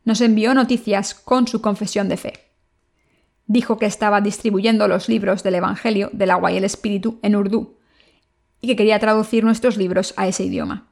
nos 0.04 0.20
envió 0.20 0.54
noticias 0.54 1.14
con 1.14 1.46
su 1.46 1.62
confesión 1.62 2.08
de 2.08 2.16
fe. 2.16 2.32
Dijo 3.46 3.78
que 3.78 3.86
estaba 3.86 4.20
distribuyendo 4.20 4.88
los 4.88 5.08
libros 5.08 5.44
del 5.44 5.54
Evangelio 5.54 6.10
del 6.12 6.32
agua 6.32 6.50
y 6.50 6.56
el 6.56 6.64
Espíritu 6.64 7.20
en 7.22 7.36
Urdu 7.36 7.76
y 8.62 8.68
que 8.68 8.76
quería 8.76 8.98
traducir 8.98 9.44
nuestros 9.44 9.76
libros 9.76 10.14
a 10.16 10.26
ese 10.26 10.44
idioma. 10.44 10.88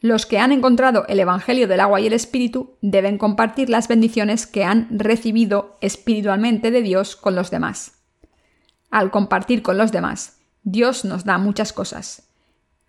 Los 0.00 0.24
que 0.24 0.38
han 0.38 0.52
encontrado 0.52 1.04
el 1.08 1.20
Evangelio 1.20 1.68
del 1.68 1.80
agua 1.80 2.00
y 2.00 2.06
el 2.06 2.14
Espíritu 2.14 2.78
deben 2.80 3.18
compartir 3.18 3.68
las 3.68 3.86
bendiciones 3.86 4.46
que 4.46 4.64
han 4.64 4.88
recibido 4.90 5.76
espiritualmente 5.82 6.70
de 6.70 6.80
Dios 6.80 7.16
con 7.16 7.34
los 7.34 7.50
demás. 7.50 7.98
Al 8.90 9.10
compartir 9.10 9.60
con 9.60 9.76
los 9.76 9.92
demás, 9.92 10.38
Dios 10.62 11.04
nos 11.04 11.24
da 11.24 11.36
muchas 11.36 11.74
cosas, 11.74 12.30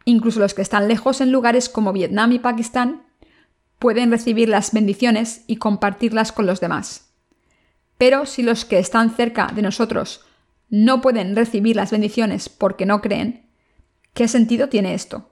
Incluso 0.06 0.40
los 0.40 0.54
que 0.54 0.62
están 0.62 0.88
lejos 0.88 1.22
en 1.22 1.32
lugares 1.32 1.70
como 1.70 1.94
Vietnam 1.94 2.32
y 2.32 2.40
Pakistán 2.40 3.04
pueden 3.80 4.12
recibir 4.12 4.50
las 4.50 4.72
bendiciones 4.74 5.44
y 5.48 5.58
compartirlas 5.58 6.32
con 6.32 6.46
los 6.46 6.60
demás. 6.60 7.10
Pero 7.98 8.26
si 8.26 8.42
los 8.42 8.66
que 8.66 8.80
están 8.80 9.12
cerca 9.12 9.48
de 9.54 9.62
nosotros 9.62 10.26
no 10.72 11.02
pueden 11.02 11.36
recibir 11.36 11.76
las 11.76 11.92
bendiciones 11.92 12.50
porque 12.50 12.88
no 12.88 13.02
creen, 13.02 13.46
¿qué 14.14 14.28
sentido 14.28 14.70
tiene 14.70 14.94
esto? 14.94 15.30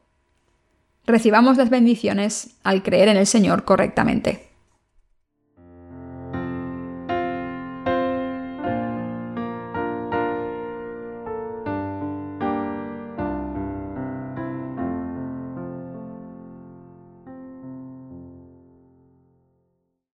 Recibamos 1.08 1.58
las 1.58 1.72
bendiciones 1.72 2.58
al 2.64 2.84
creer 2.84 3.08
en 3.08 3.18
el 3.18 3.26
Señor 3.26 3.64
correctamente. 3.64 4.49